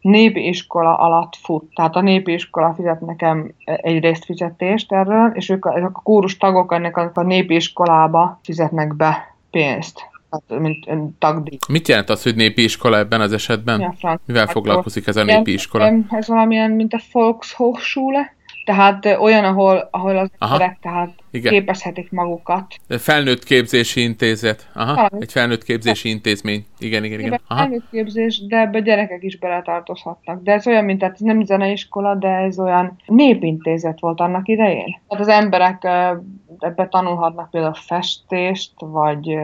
népi 0.01 0.47
iskola 0.47 0.97
alatt 0.97 1.35
fut. 1.35 1.63
Tehát 1.75 1.95
a 1.95 2.01
népi 2.01 2.33
iskola 2.33 2.73
fizet 2.73 3.01
nekem 3.01 3.53
egy 3.65 3.99
résztfizetést 3.99 4.91
erről, 4.91 5.31
és 5.33 5.49
ők, 5.49 5.65
ezek 5.75 5.97
a 5.97 6.01
kórus 6.03 6.37
tagok 6.37 6.73
ennek 6.73 6.97
a, 6.97 7.11
a 7.13 7.21
népi 7.21 7.55
iskolába 7.55 8.39
fizetnek 8.43 8.95
be 8.95 9.35
pénzt. 9.51 10.09
Tehát, 10.29 10.61
mint 10.61 10.87
tagdíj. 11.19 11.57
Mit 11.67 11.87
jelent 11.87 12.09
az, 12.09 12.23
hogy 12.23 12.35
népi 12.35 12.63
iskola 12.63 12.97
ebben 12.97 13.21
az 13.21 13.33
esetben? 13.33 13.95
Ja, 14.01 14.19
Mivel 14.25 14.47
foglalkozik 14.47 15.07
ez 15.07 15.15
a 15.15 15.23
népi 15.23 15.53
iskola? 15.53 15.93
Ez 16.09 16.27
valamilyen, 16.27 16.71
mint 16.71 16.93
a 16.93 16.99
Volkshochschule, 17.11 18.35
tehát 18.65 19.05
olyan, 19.05 19.43
ahol, 19.43 19.87
ahol 19.91 20.17
az 20.17 20.29
emberek 20.39 20.77
tehát 20.81 21.13
igen. 21.31 21.51
képezhetik 21.51 22.11
magukat. 22.11 22.65
Felnőtt 22.87 23.43
képzési 23.43 24.01
intézet. 24.01 24.69
Aha, 24.73 24.93
Valami. 24.93 25.17
egy 25.19 25.31
felnőtt 25.31 25.63
képzési 25.63 26.09
intézmény. 26.09 26.65
Igen, 26.79 27.03
igen, 27.03 27.19
igen. 27.19 27.41
Aha. 27.47 27.59
Felnőtt 27.59 27.89
képzés, 27.91 28.45
de 28.47 28.57
ebbe 28.57 28.79
gyerekek 28.79 29.23
is 29.23 29.37
beletartozhatnak. 29.37 30.43
De 30.43 30.51
ez 30.51 30.67
olyan, 30.67 30.85
mint 30.85 30.99
tehát 30.99 31.13
ez 31.13 31.21
nem 31.21 31.43
zeneiskola, 31.43 32.15
de 32.15 32.27
ez 32.27 32.59
olyan 32.59 33.01
népintézet 33.05 33.99
volt 33.99 34.19
annak 34.19 34.47
idején. 34.47 35.01
Tehát 35.07 35.23
az 35.23 35.27
emberek 35.27 35.83
ebbe 36.59 36.87
tanulhatnak 36.87 37.49
például 37.49 37.73
festést, 37.73 38.73
vagy 38.77 39.37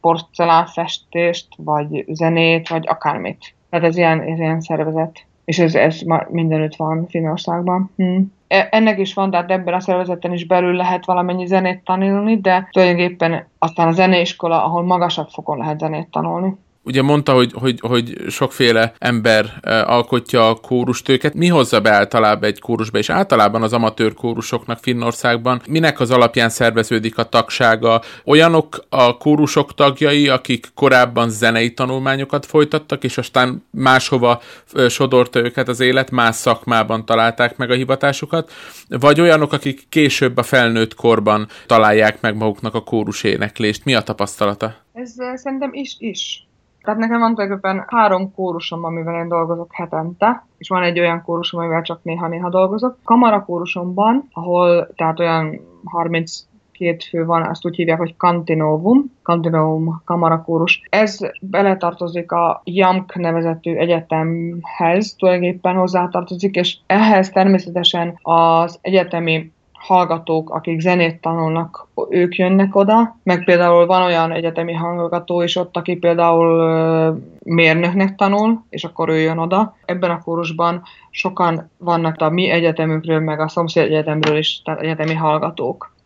porcelánfestést, 0.00 1.46
vagy 1.56 2.04
zenét, 2.08 2.68
vagy 2.68 2.86
akármit. 2.86 3.54
Tehát 3.70 3.86
ez 3.86 3.96
ilyen, 3.96 4.20
ez 4.20 4.38
ilyen 4.38 4.60
szervezet. 4.60 5.26
És 5.48 5.58
ez, 5.58 5.74
ez 5.74 6.00
mindenütt 6.28 6.76
van 6.76 7.06
Finországban. 7.06 7.90
Hm. 7.96 8.20
E, 8.48 8.68
ennek 8.70 8.98
is 8.98 9.14
van, 9.14 9.30
tehát 9.30 9.50
ebben 9.50 9.74
a 9.74 9.80
szervezeten 9.80 10.32
is 10.32 10.46
belül 10.46 10.74
lehet 10.74 11.04
valamennyi 11.04 11.46
zenét 11.46 11.84
tanulni, 11.84 12.40
de 12.40 12.68
tulajdonképpen 12.70 13.46
aztán 13.58 13.88
a 13.88 13.92
zeneiskola, 13.92 14.64
ahol 14.64 14.82
magasabb 14.82 15.28
fokon 15.28 15.58
lehet 15.58 15.78
zenét 15.78 16.10
tanulni. 16.10 16.56
Ugye 16.88 17.02
mondta, 17.02 17.32
hogy, 17.32 17.52
hogy, 17.54 17.80
hogy 17.80 18.16
sokféle 18.28 18.92
ember 18.98 19.52
e, 19.60 19.84
alkotja 19.84 20.48
a 20.48 20.54
kórustőket. 20.54 21.34
Mi 21.34 21.46
hozza 21.46 21.80
be 21.80 21.90
általában 21.90 22.48
egy 22.48 22.60
kórusba, 22.60 22.98
és 22.98 23.10
általában 23.10 23.62
az 23.62 23.72
amatőr 23.72 24.14
kórusoknak 24.14 24.78
Finnországban? 24.78 25.60
Minek 25.66 26.00
az 26.00 26.10
alapján 26.10 26.48
szerveződik 26.48 27.18
a 27.18 27.22
tagsága? 27.22 28.02
Olyanok 28.24 28.84
a 28.88 29.16
kórusok 29.16 29.74
tagjai, 29.74 30.28
akik 30.28 30.70
korábban 30.74 31.30
zenei 31.30 31.74
tanulmányokat 31.74 32.46
folytattak, 32.46 33.04
és 33.04 33.18
aztán 33.18 33.64
máshova 33.70 34.40
e, 34.74 34.88
sodorta 34.88 35.38
őket 35.38 35.68
az 35.68 35.80
élet, 35.80 36.10
más 36.10 36.36
szakmában 36.36 37.04
találták 37.04 37.56
meg 37.56 37.70
a 37.70 37.74
hivatásukat, 37.74 38.52
vagy 38.88 39.20
olyanok, 39.20 39.52
akik 39.52 39.86
később 39.88 40.36
a 40.36 40.42
felnőtt 40.42 40.94
korban 40.94 41.48
találják 41.66 42.20
meg 42.20 42.36
maguknak 42.36 42.74
a 42.74 42.80
kórus 42.80 43.22
éneklést. 43.22 43.84
Mi 43.84 43.94
a 43.94 44.02
tapasztalata? 44.02 44.74
Ez 44.92 45.14
szerintem 45.34 45.70
is-is. 45.72 46.47
Tehát 46.88 47.02
nekem 47.02 47.20
van 47.20 47.34
tulajdonképpen 47.34 47.84
három 47.86 48.32
kórusom, 48.34 48.84
amivel 48.84 49.14
én 49.14 49.28
dolgozok 49.28 49.74
hetente, 49.74 50.46
és 50.58 50.68
van 50.68 50.82
egy 50.82 50.98
olyan 50.98 51.22
kórusom, 51.22 51.60
amivel 51.60 51.82
csak 51.82 52.02
néha-néha 52.02 52.48
dolgozok. 52.48 52.98
Kamarakórusomban, 53.04 54.28
ahol 54.32 54.88
tehát 54.96 55.20
olyan 55.20 55.60
30 55.84 56.46
két 56.72 57.04
fő 57.04 57.24
van, 57.24 57.42
azt 57.42 57.66
úgy 57.66 57.76
hívják, 57.76 57.98
hogy 57.98 58.16
Kantinovum, 58.16 59.12
Kantinovum 59.22 60.02
kamarakórus. 60.04 60.82
Ez 60.88 61.18
beletartozik 61.40 62.32
a 62.32 62.60
JAMK 62.64 63.14
nevezetű 63.14 63.74
egyetemhez, 63.74 65.14
tulajdonképpen 65.18 65.76
hozzátartozik, 65.76 66.54
és 66.54 66.76
ehhez 66.86 67.30
természetesen 67.30 68.18
az 68.22 68.78
egyetemi 68.80 69.52
hallgatók, 69.78 70.50
akik 70.50 70.80
zenét 70.80 71.20
tanulnak, 71.20 71.86
ők 72.08 72.36
jönnek 72.36 72.76
oda, 72.76 73.16
meg 73.22 73.44
például 73.44 73.86
van 73.86 74.02
olyan 74.02 74.32
egyetemi 74.32 74.72
hallgató 74.72 75.42
is 75.42 75.56
ott, 75.56 75.76
aki 75.76 75.96
például 75.96 77.22
mérnöknek 77.44 78.14
tanul, 78.14 78.64
és 78.68 78.84
akkor 78.84 79.08
ő 79.08 79.18
jön 79.18 79.38
oda. 79.38 79.76
Ebben 79.84 80.10
a 80.10 80.22
kórusban 80.22 80.82
sokan 81.10 81.70
vannak 81.78 82.20
a 82.20 82.30
mi 82.30 82.48
egyetemünkről, 82.48 83.20
meg 83.20 83.40
a 83.40 83.48
szomszéd 83.48 83.84
egyetemről 83.84 84.36
is, 84.36 84.62
tehát 84.62 84.80
egyetemi 84.80 85.14
hallgatók. 85.14 85.96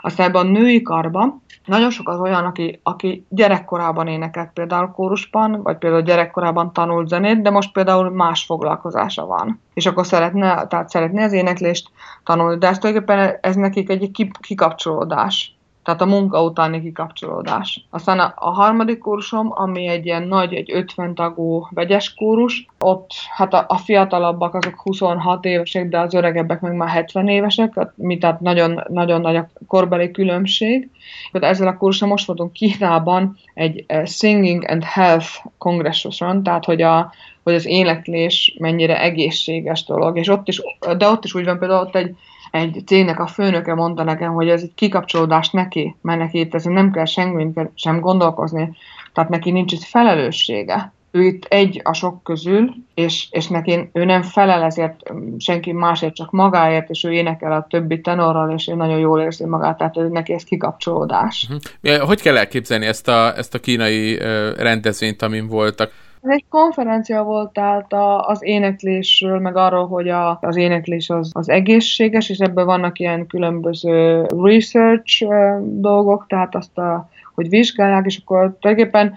Aztán 0.00 0.28
ebben 0.28 0.46
a 0.46 0.50
női 0.50 0.82
karban 0.82 1.42
nagyon 1.64 1.90
sok 1.90 2.08
az 2.08 2.18
olyan, 2.18 2.44
aki, 2.44 2.80
aki 2.82 3.26
gyerekkorában 3.28 4.06
énekelt 4.06 4.50
például 4.52 4.90
kórusban, 4.90 5.62
vagy 5.62 5.78
például 5.78 6.02
gyerekkorában 6.02 6.72
tanult 6.72 7.08
zenét, 7.08 7.42
de 7.42 7.50
most 7.50 7.72
például 7.72 8.10
más 8.10 8.44
foglalkozása 8.44 9.26
van. 9.26 9.60
És 9.74 9.86
akkor 9.86 10.06
szeretne, 10.06 10.66
tehát 10.66 10.88
szeretne 10.88 11.24
az 11.24 11.32
éneklést 11.32 11.90
tanulni, 12.24 12.58
de 12.58 12.68
ez 12.68 12.78
tulajdonképpen 12.78 13.38
ez 13.40 13.56
nekik 13.56 13.90
egy 13.90 14.10
kikapcsolódás 14.40 15.56
tehát 15.84 16.00
a 16.00 16.06
munka 16.06 16.44
utáni 16.44 16.82
kikapcsolódás. 16.82 17.86
Aztán 17.90 18.18
a, 18.18 18.32
a 18.36 18.50
harmadik 18.50 18.98
kursom, 18.98 19.52
ami 19.54 19.86
egy 19.86 20.06
ilyen 20.06 20.22
nagy, 20.22 20.54
egy 20.54 20.72
50 20.72 21.14
tagú 21.14 21.66
vegyes 21.70 22.14
kórus, 22.14 22.66
ott 22.78 23.10
hát 23.34 23.54
a, 23.54 23.64
a 23.68 23.76
fiatalabbak 23.76 24.54
azok 24.54 24.80
26 24.80 25.44
évesek, 25.44 25.88
de 25.88 25.98
az 25.98 26.14
öregebbek 26.14 26.60
meg 26.60 26.74
már 26.74 26.88
70 26.88 27.28
évesek, 27.28 27.72
mi 27.94 28.18
tehát 28.18 28.40
nagyon, 28.40 28.82
nagyon 28.88 29.20
nagy 29.20 29.36
a 29.36 29.48
korbeli 29.66 30.10
különbség. 30.10 30.90
Tehát 31.32 31.54
ezzel 31.54 31.68
a 31.68 31.76
kurusra 31.76 32.06
most 32.06 32.26
voltunk 32.26 32.52
Kínában 32.52 33.36
egy 33.54 33.84
uh, 33.88 34.06
Singing 34.06 34.64
and 34.68 34.84
Health 34.84 35.28
kongresszuson, 35.58 36.42
tehát 36.42 36.64
hogy 36.64 36.82
a, 36.82 37.12
hogy 37.42 37.54
az 37.54 37.66
éneklés 37.66 38.56
mennyire 38.58 39.00
egészséges 39.00 39.84
dolog, 39.84 40.18
és 40.18 40.28
ott 40.28 40.48
is, 40.48 40.62
de 40.96 41.08
ott 41.08 41.24
is 41.24 41.34
úgy 41.34 41.44
van 41.44 41.58
például 41.58 41.80
ott 41.80 41.96
egy 41.96 42.14
egy 42.52 42.82
cégnek 42.86 43.20
a 43.20 43.26
főnöke 43.26 43.74
mondta 43.74 44.02
nekem, 44.02 44.32
hogy 44.32 44.48
ez 44.48 44.62
egy 44.62 44.74
kikapcsolódás 44.74 45.50
neki, 45.50 45.96
mert 46.00 46.18
neki 46.18 46.38
itt 46.38 46.54
ezen 46.54 46.72
nem 46.72 46.90
kell 46.92 47.04
semmi 47.04 47.48
sem 47.74 48.00
gondolkozni, 48.00 48.76
tehát 49.12 49.30
neki 49.30 49.50
nincs 49.50 49.72
itt 49.72 49.82
felelőssége. 49.82 50.92
Ő 51.10 51.22
itt 51.22 51.44
egy 51.44 51.80
a 51.84 51.92
sok 51.92 52.22
közül, 52.22 52.74
és, 52.94 53.26
és 53.30 53.46
neki 53.46 53.90
ő 53.92 54.04
nem 54.04 54.22
felel 54.22 54.62
ezért 54.62 54.96
senki 55.38 55.72
másért, 55.72 56.14
csak 56.14 56.30
magáért, 56.30 56.90
és 56.90 57.04
ő 57.04 57.12
énekel 57.12 57.52
a 57.52 57.66
többi 57.70 58.00
tenorral, 58.00 58.50
és 58.50 58.68
ő 58.68 58.74
nagyon 58.74 58.98
jól 58.98 59.20
érzi 59.20 59.44
magát, 59.44 59.78
tehát 59.78 60.10
neki 60.10 60.32
ez 60.32 60.44
kikapcsolódás. 60.44 61.48
Uh-huh. 61.50 62.06
Hogy 62.06 62.20
kell 62.20 62.36
elképzelni 62.36 62.86
ezt 62.86 63.08
a, 63.08 63.36
ezt 63.36 63.54
a 63.54 63.58
kínai 63.58 64.18
rendezvényt, 64.56 65.22
amin 65.22 65.48
voltak? 65.48 65.92
Egy 66.22 66.44
konferencia 66.48 67.22
volt 67.22 67.52
tehát 67.52 67.92
a, 67.92 68.26
az 68.26 68.44
éneklésről, 68.44 69.38
meg 69.38 69.56
arról, 69.56 69.86
hogy 69.86 70.08
a, 70.08 70.38
az 70.40 70.56
éneklés 70.56 71.10
az, 71.10 71.30
az 71.32 71.48
egészséges, 71.48 72.28
és 72.28 72.38
ebben 72.38 72.64
vannak 72.64 72.98
ilyen 72.98 73.26
különböző 73.26 74.26
research 74.42 75.26
dolgok, 75.62 76.26
tehát 76.28 76.54
azt, 76.54 76.78
a, 76.78 77.08
hogy 77.34 77.48
vizsgálják, 77.48 78.06
és 78.06 78.16
akkor 78.16 78.56
tulajdonképpen 78.60 79.14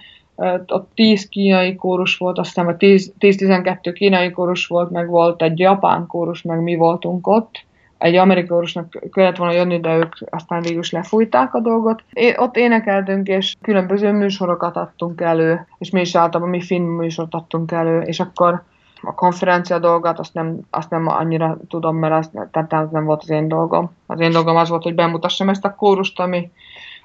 ott 0.68 0.90
10 0.94 1.28
kínai 1.28 1.76
kórus 1.76 2.18
volt, 2.18 2.38
aztán 2.38 2.76
10-12 2.80 3.92
kínai 3.94 4.32
kórus 4.32 4.68
volt, 4.68 4.90
meg 4.90 5.08
volt 5.08 5.42
egy 5.42 5.60
japán 5.60 6.08
kórus, 6.08 6.42
meg 6.42 6.62
mi 6.62 6.76
voltunk 6.76 7.28
ott, 7.28 7.66
egy 7.98 8.16
amerikai 8.16 8.68
kellett 9.12 9.36
volna 9.36 9.54
jönni, 9.54 9.80
de 9.80 9.96
ők 9.96 10.14
aztán 10.30 10.62
végül 10.62 10.80
is 10.80 10.92
lefújták 10.92 11.54
a 11.54 11.60
dolgot. 11.60 12.04
É, 12.14 12.34
ott 12.38 12.58
énekeltünk, 12.58 13.28
és 13.28 13.56
különböző 13.62 14.12
műsorokat 14.12 14.76
adtunk 14.76 15.22
elő, 15.22 15.68
és 15.78 15.90
mi 15.90 16.02
is 16.02 16.16
általában 16.16 16.50
mi 16.50 16.62
finn 16.62 16.84
műsort 16.84 17.34
adtunk 17.34 17.72
elő, 17.72 18.02
és 18.02 18.20
akkor 18.20 18.64
a 19.02 19.14
konferencia 19.14 19.80
dolgot, 19.80 20.20
azt 20.20 20.34
nem, 20.34 20.60
azt 20.70 20.90
nem 20.90 21.08
annyira 21.08 21.58
tudom, 21.70 21.98
mert 21.98 22.14
az, 22.14 22.30
tehát 22.52 22.74
az 22.74 22.90
nem 22.92 23.06
volt 23.06 23.22
az 23.22 23.30
én 23.30 23.48
dolgom. 23.48 23.92
Az 24.06 24.20
én 24.20 24.32
dolgom 24.32 24.56
az 24.56 24.70
volt, 24.70 24.84
hogy 24.84 24.96
bemutassam 24.96 25.50
ezt 25.50 25.66
a 25.66 25.76
kórust, 25.76 26.20
ami 26.20 26.52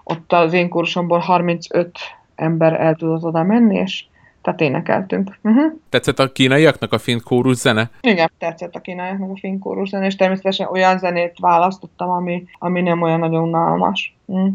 ott 0.05 0.33
az 0.33 0.53
én 0.53 0.69
kórusomból 0.69 1.19
35 1.19 1.99
ember 2.35 2.81
el 2.81 2.95
tudott 2.95 3.23
oda 3.23 3.43
menni, 3.43 3.77
és 3.77 4.05
tehát 4.43 4.61
énekeltünk. 4.61 5.39
Uh-huh. 5.43 5.73
Tetszett 5.89 6.19
a 6.19 6.33
kínaiaknak 6.33 6.93
a 6.93 6.99
finn 6.99 7.19
kórus 7.25 7.57
zene? 7.57 7.91
Igen, 8.01 8.31
tetszett 8.39 8.75
a 8.75 8.81
kínaiaknak 8.81 9.31
a 9.31 9.39
finn 9.39 9.59
kórus 9.59 9.89
zene, 9.89 10.07
és 10.07 10.17
természetesen 10.17 10.69
olyan 10.69 10.99
zenét 10.99 11.39
választottam, 11.39 12.11
ami, 12.11 12.45
ami 12.59 12.81
nem 12.81 13.03
olyan 13.03 13.19
nagyon 13.19 13.43
unalmas. 13.43 14.17
Mm. 14.33 14.49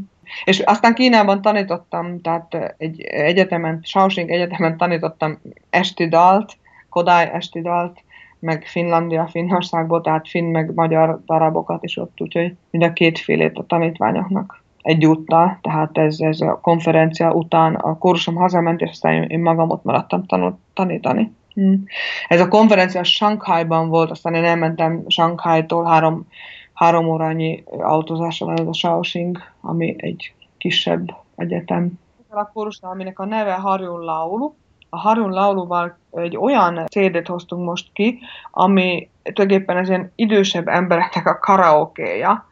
És 0.44 0.60
aztán 0.60 0.94
Kínában 0.94 1.42
tanítottam, 1.42 2.22
tehát 2.22 2.76
egy 2.78 3.02
egyetemen, 3.02 3.80
Shaoxing 3.84 4.30
egyetemen 4.30 4.78
tanítottam 4.78 5.40
esti 5.70 6.08
dalt, 6.08 6.58
Kodály 6.90 7.30
esti 7.34 7.62
dalt, 7.62 8.04
meg 8.40 8.66
Finlandia, 8.66 9.28
Finnországból, 9.28 10.02
tehát 10.02 10.30
finn 10.30 10.52
meg 10.52 10.74
magyar 10.74 11.22
darabokat 11.26 11.84
is 11.84 11.98
ott, 11.98 12.22
úgyhogy 12.22 12.56
mind 12.72 12.84
a 12.84 12.94
kétfélét 12.94 13.58
a 13.58 13.66
tanítványoknak 13.68 14.64
egyúttal, 14.86 15.58
tehát 15.62 15.98
ez, 15.98 16.20
ez 16.20 16.42
a 16.42 16.60
konferencia 16.62 17.32
után 17.32 17.76
a 17.76 17.98
kórusom 17.98 18.36
hazament, 18.36 18.82
és 18.82 18.90
aztán 18.90 19.24
én 19.24 19.40
magam 19.40 19.70
ott 19.70 19.84
maradtam 19.84 20.26
tanul, 20.26 20.58
tanítani. 20.74 21.34
Hmm. 21.54 21.84
Ez 22.28 22.40
a 22.40 22.48
konferencia 22.48 23.04
Shanghai-ban 23.04 23.90
volt, 23.90 24.12
aztán 24.12 24.34
én 24.34 24.44
elmentem 24.44 25.04
Shanghai-tól 25.08 25.86
három, 25.86 26.28
három 26.74 27.08
órányi 27.08 27.64
autózásra 27.80 28.46
van 28.46 28.60
ez 28.60 28.68
a 28.68 28.74
Shaoxing, 28.74 29.38
ami 29.62 29.96
egy 29.98 30.34
kisebb 30.58 31.16
egyetem. 31.36 31.92
A 32.30 32.52
kórusnál, 32.54 32.92
aminek 32.92 33.20
a 33.20 33.26
neve 33.26 33.54
Harjun 33.54 34.00
Laulu, 34.00 34.54
a 34.90 34.98
Harun 34.98 35.32
Lauluval 35.32 35.98
egy 36.12 36.38
olyan 36.38 36.86
CD-t 36.86 37.28
hoztunk 37.28 37.66
most 37.66 37.90
ki, 37.94 38.20
ami 38.52 39.10
tulajdonképpen 39.34 39.78
ez 39.78 39.90
ilyen 39.90 40.12
idősebb 40.16 40.68
embereknek 40.68 41.26
a 41.26 41.40
karaokéja, 41.40 42.46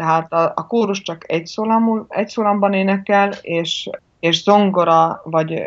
tehát 0.00 0.32
a, 0.32 0.52
a 0.56 0.66
kórus 0.66 1.02
csak 1.02 1.30
egy, 1.32 1.46
szólamul, 1.46 2.06
egy 2.08 2.28
szólamban 2.28 2.72
énekel, 2.72 3.32
és, 3.40 3.90
és 4.20 4.42
zongora 4.42 5.20
vagy, 5.24 5.62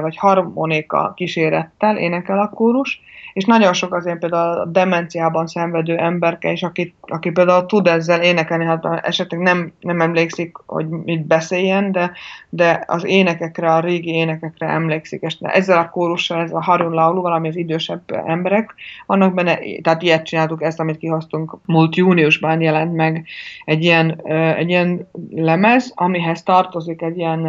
vagy 0.00 0.16
harmonika 0.16 1.12
kísérettel 1.16 1.96
énekel 1.96 2.38
a 2.38 2.48
kórus, 2.48 3.00
és 3.38 3.44
nagyon 3.44 3.72
sok 3.72 3.94
azért 3.94 4.18
például 4.18 4.58
a 4.58 4.64
demenciában 4.64 5.46
szenvedő 5.46 5.96
emberke, 5.96 6.52
és 6.52 6.62
aki, 6.62 6.94
aki 7.00 7.30
például 7.30 7.66
tud 7.66 7.86
ezzel 7.86 8.22
énekelni, 8.22 8.64
hát 8.64 8.84
esetleg 9.02 9.40
nem, 9.40 9.72
nem 9.80 10.00
emlékszik, 10.00 10.56
hogy 10.66 10.88
mit 10.88 11.26
beszéljen, 11.26 11.92
de, 11.92 12.12
de 12.48 12.84
az 12.86 13.04
énekekre, 13.04 13.74
a 13.74 13.80
régi 13.80 14.10
énekekre 14.10 14.66
emlékszik, 14.66 15.22
és 15.22 15.36
ezzel 15.40 15.78
a 15.78 15.88
kórussal, 15.88 16.40
ez 16.40 16.52
a 16.52 16.62
Harun 16.62 16.92
Laulu, 16.92 17.20
valami 17.20 17.48
az 17.48 17.56
idősebb 17.56 18.02
emberek, 18.26 18.74
vannak 19.06 19.34
benne, 19.34 19.58
tehát 19.82 20.02
ilyet 20.02 20.24
csináltuk, 20.24 20.62
ezt, 20.62 20.80
amit 20.80 20.98
kihoztunk, 20.98 21.56
múlt 21.64 21.96
júniusban 21.96 22.60
jelent 22.60 22.94
meg 22.94 23.26
egy 23.64 23.82
ilyen, 23.82 24.20
egy 24.56 24.68
ilyen 24.68 25.08
lemez, 25.30 25.92
amihez 25.94 26.42
tartozik 26.42 27.02
egy 27.02 27.18
ilyen 27.18 27.46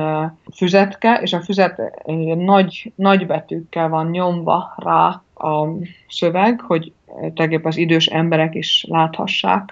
füzetke, 0.56 1.20
és 1.22 1.34
a 1.34 1.42
füzet 1.42 1.80
egy 2.04 2.38
nagy, 2.38 2.92
nagy 2.96 3.26
betűkkel 3.26 3.90
van 3.90 4.10
nyomva 4.10 4.74
rá 4.78 5.22
a 5.36 5.68
szöveg, 6.08 6.62
hogy 6.62 6.92
tulajdonképpen 7.06 7.72
az 7.72 7.78
idős 7.78 8.06
emberek 8.06 8.56
is 8.56 8.86
láthassák. 8.88 9.72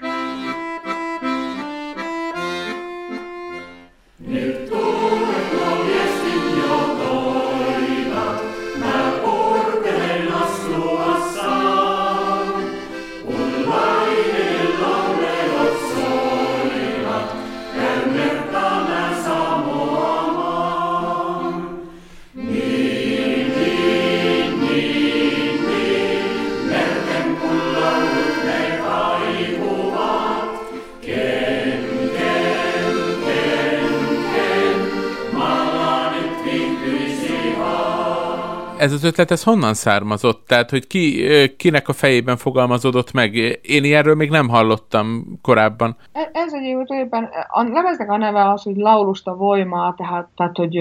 Ez 38.88 38.94
az 38.94 39.04
ötlet, 39.04 39.32
ez 39.32 39.44
honnan 39.44 39.74
származott? 39.74 40.48
Tehát, 40.48 40.70
hogy 40.70 40.88
ki, 40.88 41.24
kinek 41.58 41.88
a 41.88 41.94
fejében 41.94 42.38
fogalmazódott 42.38 43.12
meg? 43.12 43.36
Én 43.62 43.84
ilyenről 43.84 44.16
még 44.16 44.30
nem 44.30 44.50
hallottam 44.50 45.40
korábban. 45.42 45.96
E, 46.12 46.30
ez 46.34 46.54
egyébként 46.54 47.14
a 47.50 47.64
lemeznek 47.64 48.12
a 48.12 48.18
neve 48.18 48.50
az, 48.50 48.64
hogy 48.64 48.76
laulusta 48.76 49.36
voima, 49.36 49.94
tehát, 49.98 50.28
tehát 50.36 50.58
hogy 50.58 50.80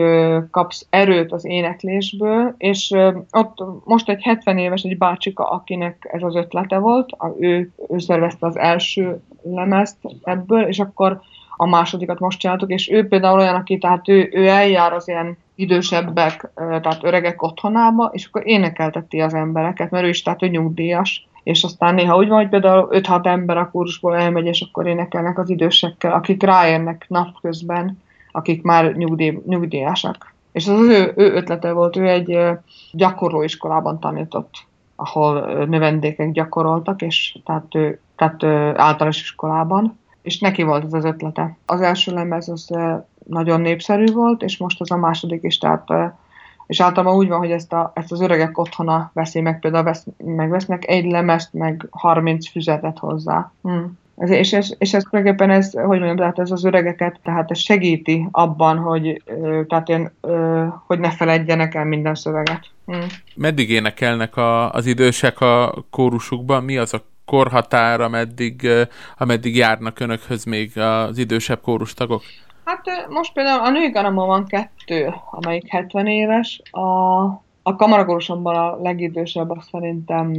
kapsz 0.51 0.87
erőt 0.91 1.33
az 1.33 1.45
éneklésből, 1.45 2.55
és 2.59 2.91
ott 3.31 3.85
most 3.85 4.09
egy 4.09 4.23
70 4.23 4.59
éves 4.59 4.83
egy 4.83 4.99
bácsika, 4.99 5.51
akinek 5.51 6.09
ez 6.13 6.23
az 6.23 6.35
ötlete 6.35 6.79
volt, 6.79 7.11
ő, 7.39 7.73
ő 7.89 7.99
szervezte 7.99 8.47
az 8.47 8.59
első 8.59 9.21
lemezt 9.43 9.97
ebből, 10.23 10.63
és 10.63 10.79
akkor 10.79 11.21
a 11.57 11.67
másodikat 11.67 12.19
most 12.19 12.39
csináltuk, 12.39 12.71
és 12.71 12.91
ő 12.91 13.09
például 13.09 13.39
olyan, 13.39 13.55
aki, 13.55 13.79
tehát 13.79 14.09
ő, 14.09 14.29
ő 14.33 14.47
eljár 14.47 14.93
az 14.93 15.09
ilyen 15.09 15.39
idősebbek, 15.57 16.51
tehát 16.55 17.05
öregek 17.05 17.43
otthonába, 17.43 18.11
és 18.13 18.27
akkor 18.27 18.47
énekelteti 18.47 19.21
az 19.21 19.35
embereket, 19.35 19.91
mert 19.91 20.05
ő 20.05 20.09
is, 20.09 20.23
tehát 20.23 20.43
ő 20.43 20.47
nyugdíjas, 20.47 21.29
és 21.43 21.63
aztán 21.65 21.95
néha 21.95 22.17
úgy 22.17 22.29
van, 22.29 22.39
hogy 22.39 22.49
például 22.49 22.89
5-6 22.91 23.27
ember 23.27 23.57
a 23.57 23.71
kórusból 23.71 24.17
elmegy, 24.17 24.47
és 24.47 24.61
akkor 24.61 24.87
énekelnek 24.87 25.39
az 25.39 25.51
idősekkel, 25.51 26.13
akik 26.13 26.43
ráérnek 26.43 27.05
napközben, 27.09 28.03
akik 28.33 28.63
már 28.63 28.95
nyugdíj, 28.97 29.39
nyugdíjasak. 29.47 30.35
És 30.53 30.67
az, 30.67 30.79
az 30.79 30.89
ő, 30.89 31.13
ő 31.17 31.35
ötlete 31.35 31.73
volt, 31.73 31.97
ő 31.97 32.09
egy 32.09 32.39
gyakorlóiskolában 32.93 34.01
tanított, 34.01 34.55
ahol 34.97 35.65
növendékek 35.67 36.33
gyakoroltak, 36.33 37.03
és 37.03 37.39
tehát, 37.45 37.75
ő, 37.75 38.01
tehát 38.17 38.45
általános 38.79 39.21
iskolában, 39.21 39.99
és 40.27 40.39
neki 40.39 40.63
volt 40.63 40.85
ez 40.85 40.93
az 40.93 41.05
ötlete. 41.05 41.57
Az 41.67 41.81
első 41.81 42.13
lemez 42.13 42.49
az 42.49 42.71
nagyon 43.27 43.61
népszerű 43.61 44.13
volt, 44.13 44.43
és 44.43 44.59
most 44.59 44.81
az 44.81 44.91
a 44.91 44.97
második 44.97 45.43
is, 45.43 45.59
tehát 45.59 45.89
és 46.67 46.81
általában 46.81 47.17
úgy 47.17 47.29
van, 47.29 47.39
hogy 47.39 47.51
ezt, 47.51 47.73
a, 47.73 47.93
ezt 47.95 48.13
az 48.13 48.21
öregek 48.21 48.59
otthona 48.59 49.11
veszi 49.15 49.41
meg, 49.41 49.59
például 49.61 49.85
vesz, 49.85 50.07
megvesznek 50.17 50.89
egy 50.89 51.05
lemezt, 51.05 51.53
meg 51.53 51.87
30 51.91 52.49
füzetet 52.51 52.99
hozzá. 52.99 53.53
Hmm. 53.63 53.99
Ez, 54.17 54.31
és, 54.31 54.53
és, 54.53 54.73
és 54.79 54.95
ez 54.95 55.03
tulajdonképpen 55.03 55.57
ez, 55.57 55.73
hogy 55.73 55.99
mondjam, 55.99 56.17
tehát 56.17 56.39
ez 56.39 56.51
az 56.51 56.65
öregeket, 56.65 57.21
tehát 57.23 57.51
ez 57.51 57.59
segíti 57.59 58.29
abban, 58.31 58.79
hogy, 58.79 59.23
tehát 59.69 59.89
ilyen, 59.89 60.13
hogy 60.87 60.99
ne 60.99 61.11
feledjenek 61.11 61.75
el 61.75 61.85
minden 61.85 62.15
szöveget. 62.15 62.67
Hmm. 62.87 63.07
Meddig 63.35 63.71
énekelnek 63.71 64.37
a, 64.37 64.71
az 64.71 64.87
idősek 64.87 65.41
a 65.41 65.85
kórusukban? 65.91 66.65
Mi 66.65 66.77
az 66.77 66.95
a 66.95 67.03
korhatár, 67.27 68.01
ameddig, 68.01 68.69
ameddig 69.19 69.57
járnak 69.57 70.01
önökhöz 70.01 70.45
még 70.45 70.79
az 70.79 71.19
idősebb 71.19 71.61
kórustagok? 71.61 72.23
Hát 72.65 73.07
most 73.09 73.33
például 73.33 73.61
a 73.61 73.71
női 73.71 73.91
garamban 73.91 74.27
van 74.27 74.47
kettő, 74.47 75.15
amelyik 75.31 75.69
70 75.69 76.07
éves, 76.07 76.63
a, 76.71 77.25
a 77.63 77.77
kamaragorosomban 77.77 78.57
a 78.57 78.77
legidősebb 78.83 79.51
azt 79.51 79.69
szerintem 79.71 80.31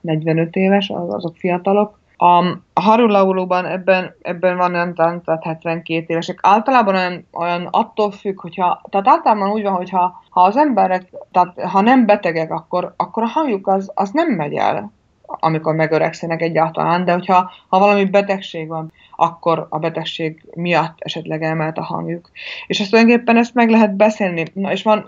45 0.00 0.56
éves, 0.56 0.90
az, 0.90 1.14
azok 1.14 1.36
fiatalok. 1.36 2.00
A, 2.16 2.46
a 2.72 2.80
harulaulóban 2.80 3.66
ebben, 3.66 4.14
ebben 4.22 4.56
van 4.56 4.74
olyan 4.74 4.94
tehát 4.94 5.42
72 5.42 6.04
évesek. 6.06 6.38
Általában 6.42 6.94
olyan, 6.94 7.26
olyan 7.32 7.68
attól 7.70 8.10
függ, 8.10 8.40
hogyha, 8.40 8.82
tehát 8.90 9.08
általában 9.08 9.50
úgy 9.50 9.62
van, 9.62 9.72
hogyha 9.72 10.22
ha 10.30 10.40
az 10.40 10.56
emberek, 10.56 11.12
tehát 11.32 11.60
ha 11.60 11.80
nem 11.80 12.06
betegek, 12.06 12.52
akkor, 12.52 12.94
akkor 12.96 13.22
a 13.22 13.26
hangjuk 13.26 13.66
az, 13.66 13.90
az 13.94 14.10
nem 14.10 14.28
megy 14.28 14.54
el 14.54 14.92
amikor 15.40 15.74
megöregszenek 15.74 16.42
egyáltalán, 16.42 17.04
de 17.04 17.12
hogyha 17.12 17.52
ha 17.68 17.78
valami 17.78 18.04
betegség 18.04 18.68
van, 18.68 18.92
akkor 19.16 19.66
a 19.70 19.78
betegség 19.78 20.42
miatt 20.54 20.94
esetleg 20.98 21.42
elmelt 21.42 21.78
a 21.78 21.82
hangjuk. 21.82 22.30
És 22.66 22.80
ezt 22.80 22.90
tulajdonképpen 22.90 23.36
ezt 23.36 23.54
meg 23.54 23.70
lehet 23.70 23.96
beszélni. 23.96 24.44
Na, 24.52 24.72
és 24.72 24.82
van, 24.82 25.04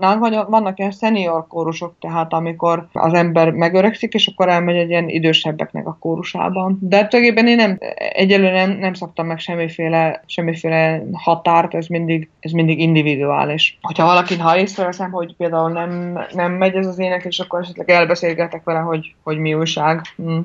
vannak 0.48 0.78
ilyen 0.78 0.90
senior 0.90 1.46
kórusok, 1.46 1.94
tehát 2.00 2.32
amikor 2.32 2.88
az 2.92 3.12
ember 3.12 3.50
megöregszik, 3.50 4.12
és 4.14 4.26
akkor 4.26 4.48
elmegy 4.48 4.76
egy 4.76 4.88
ilyen 4.88 5.08
idősebbeknek 5.08 5.86
a 5.86 5.96
kórusában. 6.00 6.78
De 6.80 7.06
tulajdonképpen 7.06 7.46
én 7.46 7.56
nem, 7.56 7.78
egyelőre 7.96 8.66
nem, 8.66 8.78
nem 8.78 8.94
szabtam 8.94 9.26
meg 9.26 9.38
semmiféle, 9.38 10.22
semmiféle 10.26 11.02
határt, 11.12 11.74
ez 11.74 11.86
mindig, 11.86 12.28
ez 12.40 12.50
mindig 12.50 12.80
individuális. 12.80 13.78
Hogyha 13.82 14.06
valaki, 14.06 14.38
ha 14.38 14.58
észreveszem, 14.58 15.10
hogy 15.10 15.34
például 15.36 15.70
nem, 15.70 16.20
nem 16.32 16.52
megy 16.52 16.74
ez 16.74 16.86
az 16.86 16.98
ének, 16.98 17.24
és 17.24 17.38
akkor 17.38 17.60
esetleg 17.60 17.90
elbeszélgetek 17.90 18.64
vele, 18.64 18.78
hogy, 18.78 19.14
hogy 19.22 19.38
mi 19.38 19.54
újság. 19.54 20.00
Hmm. 20.16 20.42